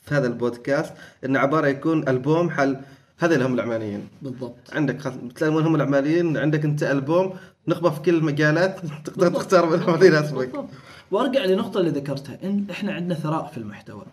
[0.05, 0.93] في هذا البودكاست
[1.25, 2.77] انه عبارة يكون ألبوم حل
[3.17, 5.11] هذا اللي هم العمانيين بالضبط عندك خل...
[5.11, 7.33] بتلاقي هم العمانيين عندك أنت ألبوم
[7.67, 9.29] نخبه في كل المجالات تقدر.
[9.29, 10.69] تختار من يناسبك بالضبط.
[11.11, 14.03] وأرجع لنقطة اللي ذكرتها إن إحنا عندنا ثراء في المحتوى.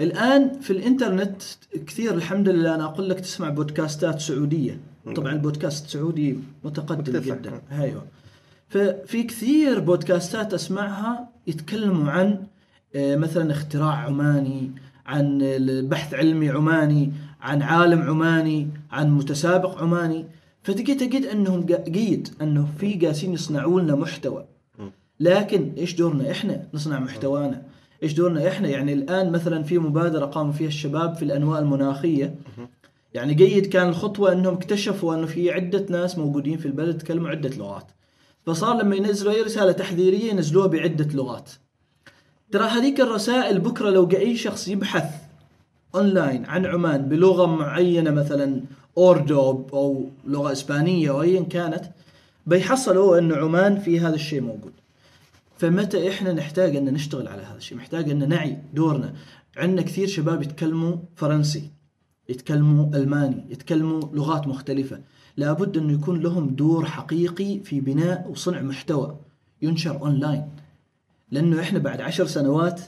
[0.00, 1.42] الآن في الإنترنت
[1.86, 4.80] كثير الحمد لله أنا أقول لك تسمع بودكاستات سعودية.
[5.16, 7.20] طبعا البودكاست السعودي متقدم.
[7.20, 8.04] جدا أيوه.
[8.68, 12.38] ففي كثير بودكاستات أسمعها يتكلموا عن
[12.96, 14.70] آه، مثلا اختراع عماني،
[15.06, 15.38] عن
[15.90, 20.24] بحث علمي عماني، عن عالم عماني، عن متسابق عماني،
[20.62, 24.44] فتجي تجد أنهم جيد أنه في جالسين يصنعوا لنا محتوى.
[25.20, 27.62] لكن إيش دورنا إحنا؟ نصنع محتوانا.
[28.02, 32.34] إيش دورنا إحنا؟ يعني الآن مثلا في مبادرة قام فيها الشباب في الانواء المناخية.
[33.14, 37.56] يعني جيد كان الخطوة أنهم اكتشفوا أنه في عدة ناس موجودين في البلد يتكلموا عدة
[37.56, 37.86] لغات.
[38.46, 41.50] فصار لما ينزلوا أي رسالة تحذيرية ينزلوها بعدة لغات.
[42.52, 45.14] ترى هذيك الرسائل بكرة لو أي شخص يبحث
[45.94, 48.60] اونلاين عن عمان بلغة معينة مثلا
[48.98, 51.84] أوردو أو لغة إسبانية أو ايا كانت
[52.46, 54.72] بيحصل هو انه عمان في هذا الشيء موجود.
[55.58, 59.14] فمتى إحنا نحتاج إن نشتغل على هذا الشيء؟ محتاج إن نعي دورنا.
[59.56, 61.70] عندنا كثير شباب يتكلموا فرنسي
[62.28, 65.00] يتكلموا ألماني يتكلموا لغات مختلفة.
[65.36, 69.16] لابد انه يكون لهم دور حقيقي في بناء وصنع محتوى
[69.62, 70.48] ينشر اونلاين
[71.30, 72.80] لأنه إحنا بعد عشر سنوات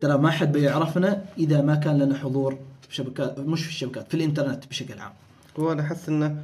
[0.00, 2.58] ترى ما حد بيعرفنا إذا ما كان لنا حضور
[2.88, 5.12] في شبكات مش في الشبكات في الإنترنت بشكل عام.
[5.58, 6.36] هو أنا أحس إنه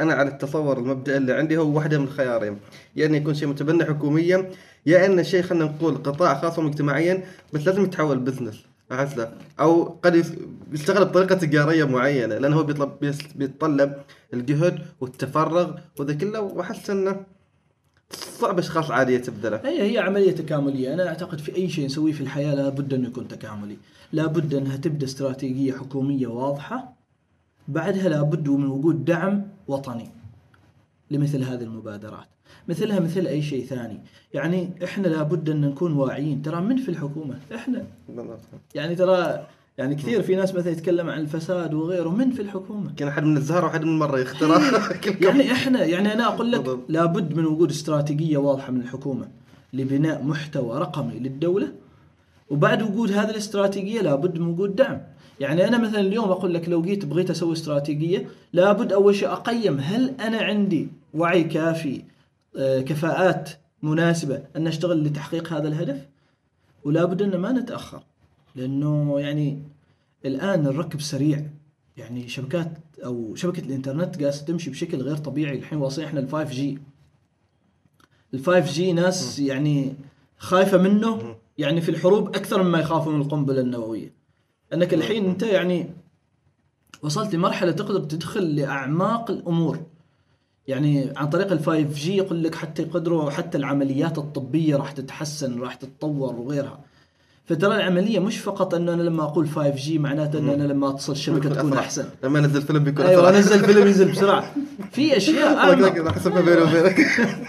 [0.00, 2.58] أنا على التصور المبدئي اللي عندي هو واحدة من الخيارين.
[2.96, 4.50] يا إنه يكون شيء متبنى حكوميا
[4.86, 9.82] يا إنه شيء خلينا نقول قطاع خاص ومجتمعيا بس لازم يتحول بزنس احس لا أو
[9.82, 10.24] قد
[10.72, 13.94] يشتغل بطريقه تجارية معينة لأنه هو بيطلب بيتطلب
[14.34, 17.26] الجهد والتفرغ وذا كله وأحس إنه
[18.10, 19.60] صعب أشخاص عادية تبذله.
[19.64, 20.94] هي هي عملية تكاملية.
[20.94, 23.76] أنا أعتقد في أي شيء نسويه في الحياة لابد أنه يكون تكاملي.
[24.12, 26.96] لابد أنها تبدأ استراتيجية حكومية واضحة
[27.68, 30.10] بعدها لابد من وجود دعم وطني
[31.10, 32.33] لمثل هذه المبادرات.
[32.68, 34.00] مثلها مثل أي شيء ثاني.
[34.34, 36.42] يعني إحنا لابد أن نكون واعيين.
[36.42, 37.84] ترى من في الحكومة؟ إحنا.
[38.74, 39.46] يعني ترى
[39.78, 42.08] يعني كثير في ناس مثلا يتكلم عن الفساد وغيره.
[42.08, 44.58] من في الحكومة؟ كان أحد من الزهر وأحد من مرة يخترع.
[45.04, 46.78] كلكم يعني إحنا يعني أنا أقول لك.
[46.88, 49.28] لابد من وجود استراتيجية واضحة من الحكومة
[49.72, 51.68] لبناء محتوى رقمي للدولة.
[52.50, 55.00] وبعد وجود هذه الاستراتيجية لابد من وجود دعم.
[55.40, 59.78] يعني أنا مثلا اليوم أقول لك لو جيت بغيت أسوي استراتيجية لابد أول شيء أقيم
[59.80, 62.02] هل أنا عندي وعي كافي
[62.58, 63.50] كفاءات
[63.82, 66.08] مناسبة أن اشتغل لتحقيق هذا الهدف؟
[66.84, 68.02] ولابد أن ما نتأخر
[68.54, 69.62] لأنه يعني
[70.24, 71.46] الآن الركب سريع.
[71.96, 72.72] يعني شبكات
[73.04, 75.58] أو شبكة الإنترنت قاعدة تمشي بشكل غير طبيعي.
[75.58, 76.78] الحين واصلين إحنا ال 5 جي
[78.34, 79.94] ال 5G ناس يعني
[80.38, 81.36] خايفة منه.
[81.58, 84.12] يعني في الحروب أكثر مما يخافوا من القنبلة النووية.
[84.72, 85.90] أنك الحين أنت يعني
[87.02, 89.86] وصلت لمرحله تقدر تدخل لأعماق الأمور.
[90.68, 95.74] يعني عن طريق ال 5G يقول لك حتى يقدروا حتى العمليات الطبية راح تتحسن راح
[95.74, 96.80] تتطور وغيرها.
[97.46, 101.48] فترى العملية مش فقط إنه أنا لما أقول 5G معناته ان أنا لما أتصل الشبكه
[101.48, 101.80] تكون أسرع.
[101.80, 102.04] أحسن.
[102.24, 103.36] لما نزل فيلم بيكون أيوه.
[103.36, 104.54] انزل فيلم ينزل بسرعة.
[104.92, 107.00] في أشياء اسمع بيني وبينك.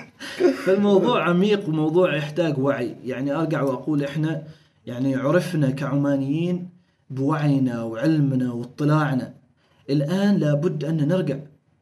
[0.65, 2.95] فالموضوع عميق وموضوع يحتاج وعي.
[3.05, 4.43] يعني أرجع وأقول إحنا
[4.85, 6.69] يعني عرفنا كعمانيين
[7.09, 9.33] بوعينا وعلمنا واطلاعنا.
[9.89, 11.37] الآن لابد أن نرجع.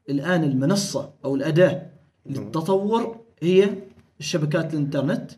[0.09, 1.81] الآن المنصة أو الأداة
[2.25, 3.69] للتطور هي
[4.19, 5.31] الشبكات الإنترنت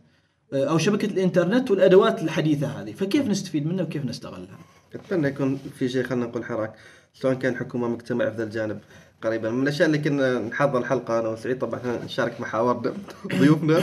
[0.54, 2.92] آه، أو شبكة الإنترنت والأدوات الحديثة هذه.
[2.92, 4.58] فكيف نستفيد منها وكيف نستغلها؟
[4.96, 6.74] أتمنى يكون في شيء خلينا نقول حراك.
[7.14, 8.80] سواء كان حكومة مجتمع في ذا الجانب
[9.24, 9.50] قريبا.
[9.50, 12.94] من الأشياء اللي كنا نحضر الحلقة أنا وسعيد طبعا نشارك محاورنا
[13.40, 13.80] ضيوفنا.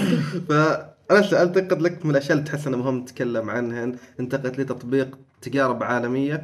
[0.48, 3.92] فأنا سالتك لك من الأشياء اللي تحس انه مهم نتكلم عنها.
[4.20, 6.42] انتقلت لتطبيق تجارب عالمية.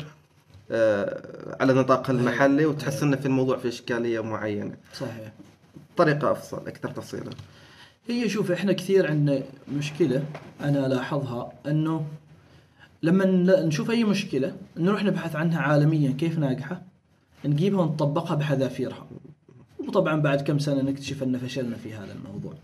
[1.60, 4.76] على النطاق المحلي وتحس إنه في الموضوع في إشكالية معينة.
[4.94, 5.32] صحيح.
[5.96, 7.30] طريقة أفصل أكثر تفصيلا.
[8.08, 9.42] هي شوف إحنا كثير عندنا
[9.72, 10.24] مشكلة
[10.60, 12.06] أنا الاحظها إنه
[13.02, 13.24] لما
[13.64, 16.82] نشوف أي مشكلة نروح نبحث عنها عالميا كيف ناجحة
[17.44, 19.06] نجيبها ونطبقها بحذافيرها.
[19.88, 22.52] وطبعا بعد كم سنة نكتشف إن فشلنا في هذا الموضوع.
[22.52, 22.58] ال-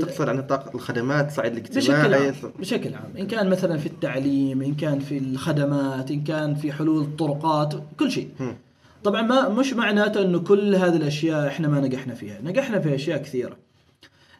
[0.00, 3.16] تقصد عن نطاق الخدمات صعيد بشكل الاجتماعي عام بشكل عام.
[3.18, 8.10] إن كان مثلا في التعليم إن كان في الخدمات إن كان في حلول الطرقات كل
[8.10, 8.30] شيء.
[9.04, 12.40] طبعا ما مش معناته إنه كل هذه الأشياء إحنا ما نجحنا فيها.
[12.42, 13.56] نجحنا في أشياء كثيرة.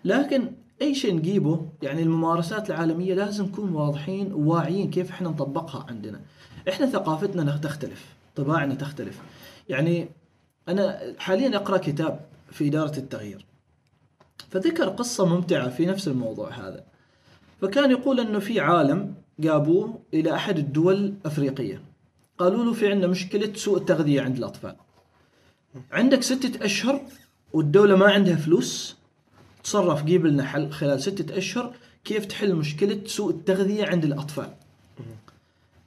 [0.04, 0.52] لكن
[0.82, 6.20] أي شيء نجيبه يعني الممارسات العالمية لازم نكون واضحين وواعيين كيف إحنا نطبقها عندنا.
[6.68, 8.04] إحنا ثقافتنا تختلف
[8.36, 9.18] طباعنا تختلف.
[9.68, 10.08] يعني
[10.68, 13.46] أنا حاليا أقرأ كتاب في إدارة التغيير.
[14.50, 16.84] فذكر قصة ممتعة في نفس الموضوع هذا.
[17.60, 21.80] فكان يقول إنه في عالم جابوه إلى أحد الدول الافريقيه
[22.38, 24.76] قالوا له في عندنا مشكلة سوء التغذية عند الأطفال.
[25.92, 27.00] عندك ستة أشهر
[27.52, 28.96] والدولة ما عندها فلوس
[29.64, 31.74] تصرف جيب لنا حل خلال ستة أشهر
[32.04, 34.50] كيف تحل مشكلة سوء التغذية عند الأطفال.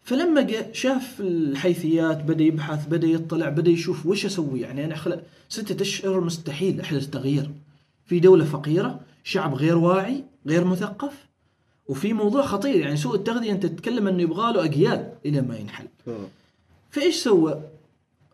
[0.04, 4.62] فلما جاء شاف الحيثيات بدأ يبحث بدأ يطلع بدأ يشوف وش أسوي.
[4.62, 7.52] يعني أنا خلال ستة أشهر مستحيل أحدث تغيير.
[8.10, 11.14] في دولة فقيرة شعب غير واعي غير مثقف
[11.88, 15.88] وفي موضوع خطير يعني سوء التغذية أنت تتكلم إنه يبغى له أجيال إلى ما ينحل
[16.90, 17.62] فإيش سوى؟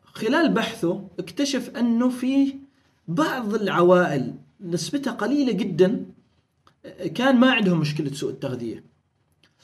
[0.06, 2.56] خلال بحثه اكتشف إنه في
[3.08, 6.06] بعض العوائل نسبتها قليلة جدا
[7.16, 8.84] كان ما عندهم مشكلة سوء التغذية.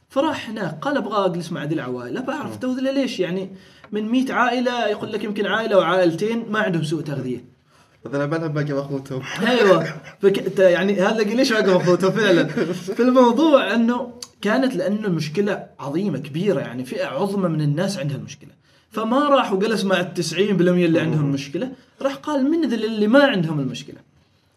[0.09, 3.49] فراح هناك قال أبغى أجلس مع ذي العوائل، ابى أعرف توذله ليش يعني
[3.91, 7.45] من 100 عائلة يقول لك يمكن عائلة وعائلتين ما عندهم سوء تغذية.
[8.05, 9.83] مثلا لهم باقي اخوتهم أيوه.
[10.21, 10.59] فك...
[10.59, 12.47] يعني هذا ليش واقف اخوته فعلا.
[12.73, 18.49] في الموضوع إنه كانت لأنه المشكلة عظيمة كبيرة يعني فئة عظمى من الناس عندها المشكلة.
[18.91, 21.71] فما راح وجلس مع التسعين بالمية اللي عندهم مشكلة
[22.01, 23.97] راح قال من ذي اللي ما عندهم المشكلة؟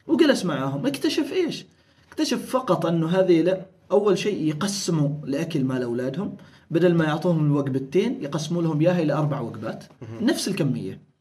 [0.06, 0.86] وجلس معاهم.
[0.86, 1.66] اكتشف إيش؟
[2.08, 6.36] اكتشف فقط إنه هذه لا أول شيء يقسموا لأكل مال أولادهم
[6.70, 9.84] بدل ما يعطوهم الوجبتين يقسموا لهم إياها إلى أربع وجبات.
[10.20, 11.13] نفس الكمية.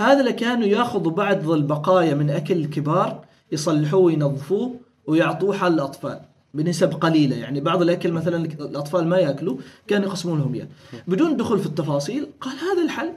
[0.00, 4.74] هذا اللي كانوا ياخذوا بعض البقايا من أكل الكبار يصلحوه وينظفوه
[5.06, 6.20] ويعطوه حال الأطفال
[6.54, 7.36] بنسب قليلة.
[7.36, 10.68] يعني بعض الأكل مثلا الأطفال ما يأكلوا كانوا يقسمون لهم إياه.
[11.08, 13.12] بدون دخول في التفاصيل قال هذا الحل.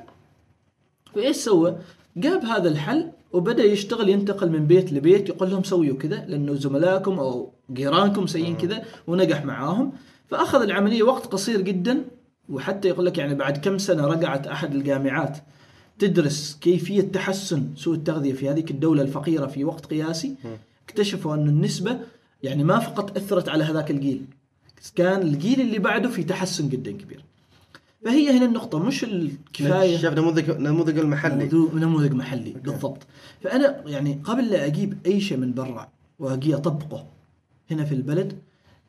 [1.16, 1.76] فايش سوى؟
[2.18, 7.20] جاب هذا الحل وبدأ يشتغل ينتقل من بيت لبيت يقول لهم سويوا كذا لأنه زملائكم
[7.20, 9.92] أو جيرانكم سيين كذا ونجح معاهم.
[10.28, 12.06] فأخذ العملية وقت قصير جدا
[12.50, 15.38] وحتى يقول لك يعني بعد كم سنة رجعت أحد الجامعات
[16.00, 20.36] تدرس كيفية تحسن سوء التغذية في هذيك الدولة الفقيرة في وقت قياسي
[20.89, 22.00] اكتشفوا أن النسبة
[22.44, 24.26] يعني ما فقط أثرت على هذاك الجيل
[24.96, 27.24] كان الجيل اللي بعده في تحسن جدا كبير.
[28.06, 29.98] فهي هنا النقطة مش الكفاية.
[29.98, 31.50] شاف نموذج نموذج المحلي.
[31.50, 32.98] نموذج- محلي بالضبط.
[33.41, 35.89] فأنا يعني قبل لا أجيب أي شيء من برا
[36.20, 37.06] وأجي أطبقه
[37.72, 38.34] هنا في البلد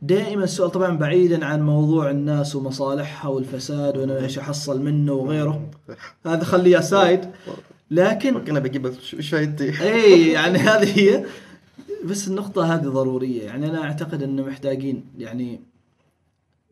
[0.05, 5.71] دائما السؤال طبعا بعيدا عن موضوع الناس ومصالحها والفساد وأنا إيش أحصل منه وغيره.
[6.27, 7.21] هذا خليه side.
[7.91, 8.93] لكن كنا بجيب
[9.31, 11.25] 5G إي يعني هذه هي.
[12.05, 13.43] بس النقطة هذه ضرورية.
[13.43, 15.61] يعني أنا أعتقد أن محتاجين يعني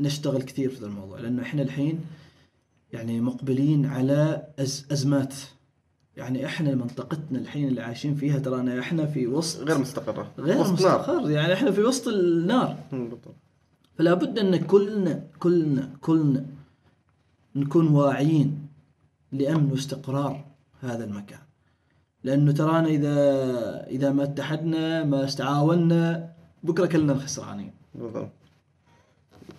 [0.01, 1.18] نشتغل كثير في ذا الموضوع.
[1.20, 2.01] لأنه إحنا الحين
[2.93, 5.35] يعني مقبلين على أز أزمات
[6.16, 10.32] يعني إحنا منطقتنا الحين اللي عايشين فيها ترانا إحنا في وسط غير مستقرة.
[10.38, 10.98] غير وسط نار.
[11.00, 12.78] مستقر يعني إحنا في وسط النار.
[12.92, 13.34] بالضبط.
[13.98, 16.46] فلا بد أن كلنا كلنا كلنا
[17.56, 18.68] نكون واعيين
[19.32, 20.44] لأمن واستقرار
[20.80, 21.38] هذا المكان.
[22.24, 23.16] لأنه ترانا إذا
[23.86, 26.32] إذا ما اتحدنا ما استعاوننا
[26.62, 27.72] بكرة كلنا الخسرانين.
[27.94, 28.30] بالضبط.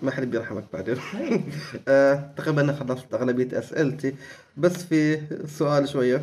[0.02, 0.96] ما حد بيرحمك بعدين.
[1.88, 4.16] آه، تقريبا خلصت أغلبية أسئلتي.
[4.58, 6.22] بس في سؤال شوية.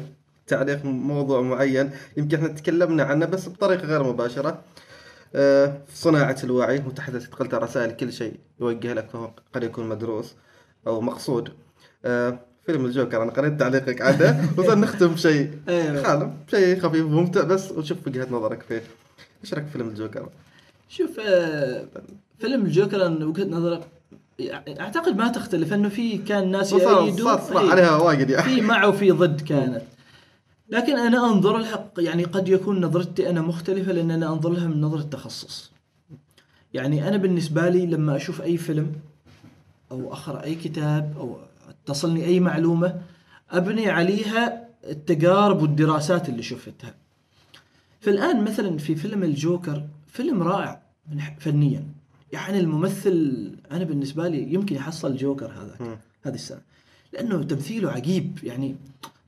[0.51, 1.91] تعليق موضوع معين.
[2.17, 4.63] يمكن إحنا تكلمنا عنه بس بطريقة غير مباشرة.
[5.35, 10.35] آه، في صناعة الوعي وتحدث قلت رسائل كل شيء يوجه لك فهو قد يكون مدروس
[10.87, 11.53] أو مقصود.
[12.05, 14.49] آه، فيلم الجوكر أنا قريت تعليقك عنه.
[14.59, 16.03] وصار نختم بشيء أيوة.
[16.03, 18.83] خالم شيء خفيف وممتع بس وشوف وجهة نظرك فيه.
[19.45, 20.29] إيش رأيك في فيلم الجوكر؟
[20.89, 21.85] شوف آه،
[22.39, 23.81] فيلم الجوكر أنا وجهة نظري
[24.81, 27.71] أعتقد ما تختلف انه في كان ناس يأيدوا صار صراع إيه.
[27.71, 28.43] عليها واجد يعني.
[28.43, 29.83] في مع وفي ضد كانت.
[30.71, 34.81] لكن أنا أنظر لها يعني قد يكون نظرتي أنا مختلفة لأن أنا انظر لها من
[34.81, 35.71] نظرة تخصص.
[36.75, 38.93] يعني أنا بالنسبة لي لما أشوف أي فيلم
[39.93, 41.39] أو أقرأ أي كتاب أو
[41.87, 43.01] تصلني أي معلومة
[43.51, 46.95] أبني عليها التجارب والدراسات اللي شفتها.
[48.01, 50.83] فالآن مثلا في فيلم الجوكر فيلم رائع
[51.39, 51.85] فنيا.
[52.33, 56.61] يعني الممثل أنا بالنسبة لي يمكن يحصل جوكر هذاك هذه السنة.
[57.13, 58.39] لأنه تمثيله عجيب.
[58.43, 58.77] يعني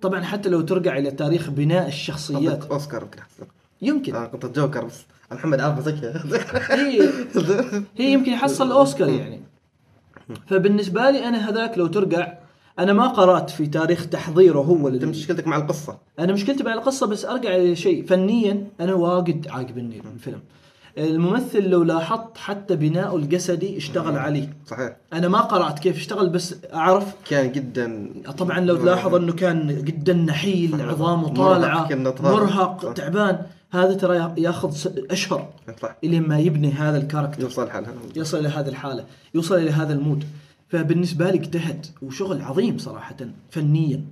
[0.02, 2.64] طبعا حتى لو ترجع إلى تاريخ بناء الشخصيات.
[2.64, 3.08] أوسكار
[3.82, 4.16] يمكن.
[4.16, 5.00] أنا كنت الجوكر بس.
[5.32, 6.12] محمد عارف زكي
[6.70, 7.10] هي
[7.96, 9.40] هي يمكن يحصل أوسكار يعني.
[10.46, 12.32] فبالنسبة لي أنا هذاك لو ترجع
[12.78, 15.04] أنا ما قرأت في تاريخ تحضيره هو أنت.
[15.04, 15.98] مشكلتك مع القصة.
[16.18, 20.40] أنا مشكلتي مع القصة بس أرجع لشيء فنيا أنا واجد عاجبني الفيلم.
[20.98, 24.56] الممثل لو لاحظت حتى بناؤه الجسدي اشتغل عليه.
[24.66, 24.96] صحيح.
[25.12, 30.12] أنا ما قرأت كيف اشتغل بس أعرف كان جدا طبعا لو تلاحظ إنه كان جدا
[30.12, 32.30] نحيل عظامه مرهق، طالعة طالع.
[32.32, 32.92] مرهق صح.
[32.92, 33.42] تعبان.
[33.70, 34.76] هذا ترى ياخذ
[35.10, 35.48] أشهر
[35.82, 35.96] صح.
[36.04, 37.42] الين ما يبني هذا ال character.
[37.42, 40.24] يوصل حالها يصل إلى هذه الحالة يوصل إلى هذا ال mood.
[40.68, 43.16] فبالنسبة لي اجتهد وشغل عظيم صراحة
[43.50, 44.04] فنيا.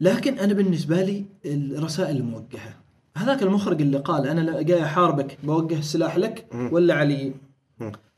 [0.00, 2.74] لكن أنا بالنسبة لي الرسائل الموجهة.
[3.16, 7.34] هذاك المخرج اللي قال أنا جاي أحاربك بوجه السلاح لك ولا علي.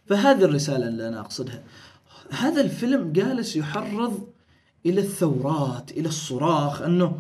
[0.07, 1.63] فهذه الرسالة اللي أنا أقصدها.
[2.31, 4.29] هذا الفيلم جالس يحرض
[4.87, 7.19] إلى الثورات إلى الصراخ أنه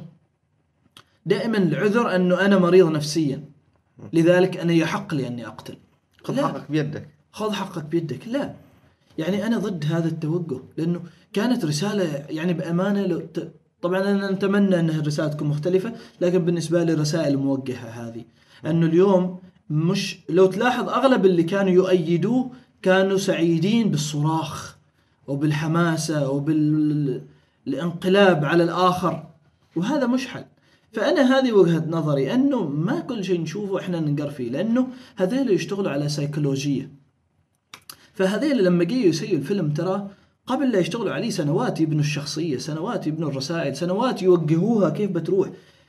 [1.26, 3.44] دائما العذر أنه أنا مريض نفسيا.
[4.12, 5.76] لذلك أنا يحق لي اني أقتل.
[6.24, 6.42] خذ.
[6.42, 7.08] حقك بيدك.
[7.32, 8.28] خذ حقك بيدك.
[8.28, 8.54] لا.
[9.18, 11.02] يعني أنا ضد هذا التوجه لأنه
[11.32, 13.52] كانت رسالة يعني بأمانة لو ت...
[13.82, 18.24] طبعا أنا نتمنى أن الرساله تكون مختلفة لكن بالنسبة لي الرسائل موجهه هذه.
[18.66, 19.38] انه اليوم
[19.70, 22.50] مش لو تلاحظ أغلب اللي كانوا يؤيدوه
[22.82, 24.76] كانوا سعيدين بالصراخ
[25.26, 27.24] وبالحماسة وبالانقلاب
[28.44, 29.24] على الآخر
[29.76, 30.44] وهذا مش حل
[30.92, 35.90] فأنا هذه وجهة نظري أنه ما كل شيء نشوفه إحنا ننقر فيه لأنه هذول يشتغلوا
[35.90, 36.90] على سيكولوجية.
[38.14, 40.10] فهذيل لما جيوا يسووا الفيلم ترى
[40.46, 45.48] قبل لا يشتغلوا عليه سنوات يبنوا الشخصية سنوات يبنوا الرسائل سنوات يوجهوها كيف بتروح.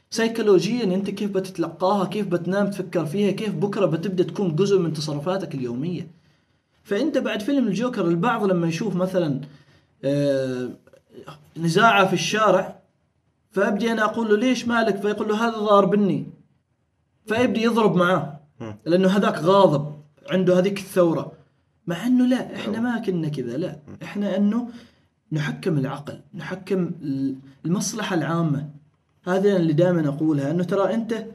[0.09, 5.55] سيكولوجيا أنت كيف بتتلقاها كيف بتنام تفكر فيها كيف بكرة بتبدأ تكون جزء من تصرفاتك
[5.55, 6.07] اليومية.
[6.83, 9.41] فأنت بعد فيلم الجوكر البعض لما يشوف مثلا
[10.03, 10.69] آه،
[11.57, 12.79] نزاعة في الشارع
[13.51, 16.25] فأبدي أنا أقول له ليش مالك؟ فيقول له هذا ضاربني
[17.25, 18.39] فيبدي يضرب معاه
[18.85, 19.93] لأنه هذاك غاضب
[20.29, 21.31] عنده هذيك الثورة.
[21.87, 23.79] مع إنه لا إحنا ما كنا كذا لا.
[24.03, 24.69] إحنا إنه
[25.31, 28.69] نحكم العقل نحكم ال- المصلحة العامة.
[29.27, 31.25] هذا اللي دائما أقولها إنه ترى أنت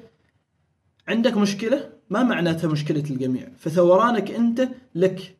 [1.09, 3.49] عندك مشكلة ما معناتها مشكلة الجميع.
[3.59, 5.36] فثورانك أنت لك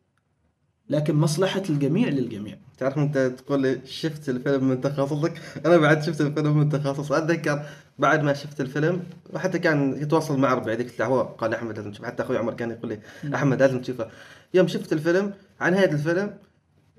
[0.89, 2.57] لكن مصلحة الجميع للجميع.
[2.77, 5.33] تعرف أنت تقول لي شفت الفيلم من تخصصك؟
[5.65, 7.11] أنا بعد شفت الفيلم من تخصص.
[7.11, 7.65] أتذكر
[7.99, 9.03] بعد ما شفت الفيلم
[9.33, 12.71] وحتى كان يتواصل مع ربعي ذيك الدعوه قال أحمد لازم تشوف حتى أخوي عمر كان
[12.71, 12.99] يقول لي
[13.35, 14.07] أحمد لازم تشوفه.
[14.53, 16.33] يوم شفت الفيلم عن نهايه الفيلم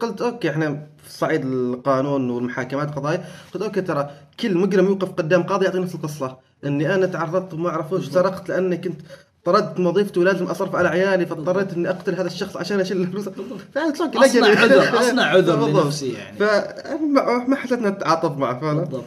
[0.00, 3.24] قلت okay إحنا في صعيد القانون والمحاكمات القضايا
[3.54, 6.36] قلت okay ترى كل مجرم يوقف قدام قاضي يعطي نفس القصة.
[6.64, 9.00] إني أنا تعرضت وما اعرف وش سرقت لأني كنت
[9.44, 13.28] طردت وظيفتي ولازم اصرف على عيالي فاضطريت إني أقتل هذا الشخص عشان أشيل الفلوس.
[13.28, 14.56] فقلت أوكي أصنع لقني.
[14.56, 15.68] عذر- أصنع عذر.
[15.68, 16.36] لنفسي يعني.
[16.38, 19.04] فما ما حسيت إني أتعاطف معه فعلا بالضبط.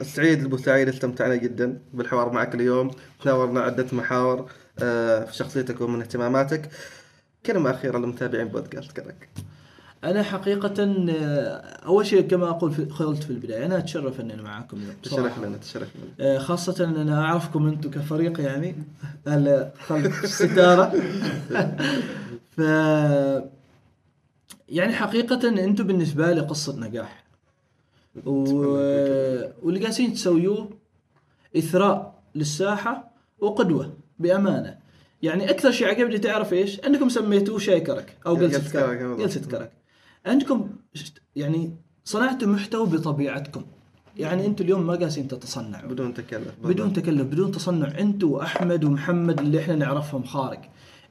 [0.00, 2.90] فسعيد أبو سعيد استمتعنا جدا بالحوار معك اليوم.
[3.24, 4.46] تناولنا عدة محاور.
[4.78, 6.70] في شخصيتك ومن اهتماماتك.
[7.46, 9.28] كلمة أخيرة للمتابعين بودكاست كرك.
[10.04, 10.74] أنا حقيقة
[11.10, 11.56] آه،
[11.86, 14.94] أول شيء كما أقول في قلت في البداية أنا أتشرف أني معاكم اليوم.
[15.02, 15.38] تشرف.
[15.38, 16.34] لنا تشرف لنا.
[16.34, 18.76] آه، خاصة أن أنا أعرفكم أنتم كفريق يعني
[19.86, 20.92] خلف الستارة.
[22.56, 22.58] ف
[24.68, 27.24] يعني حقيقة أنتم بالنسبة لي قصة نجاح.
[28.26, 28.40] و...
[29.62, 30.70] واللي قاعدين تسويوه
[31.56, 33.92] إثراء للساحة وقدوة.
[34.18, 34.78] بأمانة.
[35.22, 39.20] يعني أكثر شيء عجبني تعرف إيش؟ أنكم سميتوه شاي كرك أو جلسة كرك، بالضبط.
[39.20, 39.72] جلسة كرك
[40.26, 40.70] عندكم
[41.36, 43.64] يعني صنعتوا محتوى بطبيعتكم.
[44.16, 45.88] يعني أنتم اليوم ما قاسين تتصنعوا.
[45.88, 46.92] بدون تكلف بدون.
[46.92, 47.98] تكلف بدون تصنع.
[47.98, 50.60] أنتم وأحمد ومحمد اللي إحنا نعرفهم خارق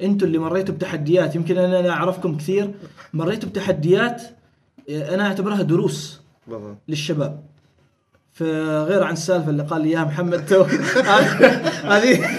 [0.02, 1.36] أنتم اللي مريتوا بتحديات.
[1.36, 2.74] يمكن أنا أعرفكم كثير.
[3.14, 4.22] مريتوا بتحديات
[4.90, 6.78] آه، أنا أعتبرها دروس بالضبط.
[6.88, 7.44] للشباب.
[8.34, 10.62] فغير عن السالفة اللي قال لي إياها محمد تو.
[11.94, 12.30] هذه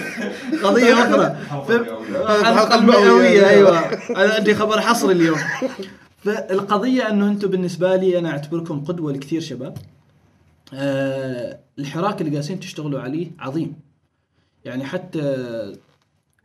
[0.63, 1.37] قضية أخرى.
[2.39, 3.79] الحلقة المئوية أيوه.
[4.09, 5.37] أنا عندي خبر حصري اليوم.
[6.17, 9.77] فالقضية أنه أنتم بالنسبة لي أنا أعتبركم قدوة لكثير شباب.
[10.73, 13.75] آه الحراك اللي قاعدين تشتغلوا عليه عظيم.
[14.65, 15.21] يعني حتى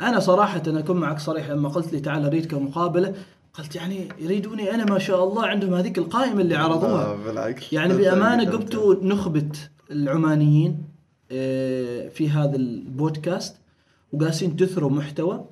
[0.01, 3.15] أنا صراحة أنا أكون معك صريح لما قلت لي تعال أريدك مقابلة
[3.55, 7.05] قلت يعني يريدوني أنا ما شاء الله عندهم هذيك القائمة اللي عرضوها.
[7.05, 7.73] آه، بالعكس.
[7.73, 9.49] يعني بأمانة جبتوا نخبه
[9.91, 10.79] العمانيين
[11.33, 13.57] آه، في هذا البودكاست.
[14.13, 15.45] وقاسين تثروا محتوى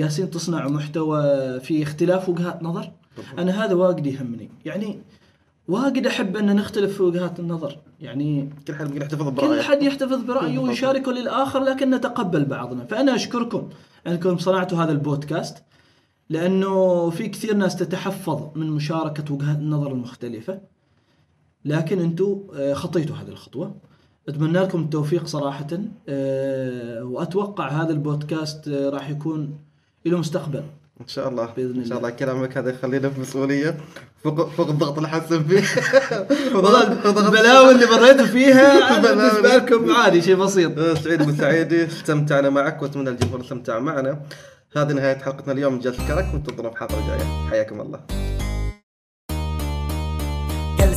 [0.00, 1.20] قاسين تصنعوا محتوى
[1.60, 2.92] في اختلاف وجهات نظر.
[3.38, 4.50] أنا هذا واجد يهمني.
[4.64, 4.98] يعني
[5.68, 7.78] واجد أحب أن نختلف في وجهات النظر.
[8.00, 9.62] يعني كل حد يحتفظ كل برأيه.
[9.62, 10.58] حد يحتفظ برأيه.
[10.58, 12.84] ويشاركه للآخر لكن نتقبل بعضنا.
[12.84, 13.68] فأنا أشكركم
[14.06, 15.62] أنكم صنعتوا هذا البودكاست
[16.30, 20.60] لأنه في كثير ناس تتحفظ من مشاركة وجهات النظر المختلفة
[21.64, 23.74] لكن أنتم آه، خطيتوا هذه الخطوة.
[24.28, 25.66] أتمنى لكم التوفيق صراحة.
[26.08, 29.58] آه، وأتوقع هذا البودكاست آه، راح يكون
[30.06, 30.62] له مستقبل.
[31.00, 31.48] إن شاء الله.
[31.56, 32.08] بإذن إن شاء الله.
[32.08, 33.76] الله كلامك هذا يخلينا في مسؤولية.
[34.24, 35.62] فوق فوق الضغط اللي حاسين فيه.
[37.26, 40.78] البلاوي اللي مريتوا فيها بالنسبة لكم عادي شيء بسيط.
[40.78, 44.20] آه، سعيد ابو سعيدي استمتعنا معك وأتمنى الجمهور استمتع معنا.
[44.76, 46.26] هذه نهاية حلقتنا اليوم من جلسة كرك.
[46.34, 48.00] وانتظرونا في حلقه جاية حياكم الله.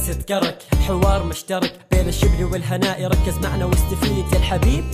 [0.10, 0.58] تذكرك
[0.88, 3.06] حوار مشترك بين الشبل والهناء.
[3.06, 4.86] ركز معنا واستفيد يا الحبيب.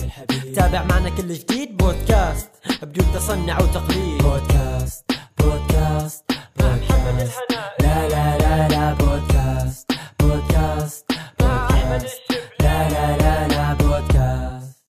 [0.54, 1.76] تابع معنا كل جديد.
[1.76, 2.50] بودكاست
[2.82, 4.22] بدون تصنع وتقليد.
[4.22, 5.04] بودكاست
[5.38, 6.24] بودكاست
[6.56, 7.40] بودكاست.
[7.80, 12.22] لا لا لا لا بودكاست بودكاست بودكاست.
[12.60, 13.95] لا لا لا لا بودكاست.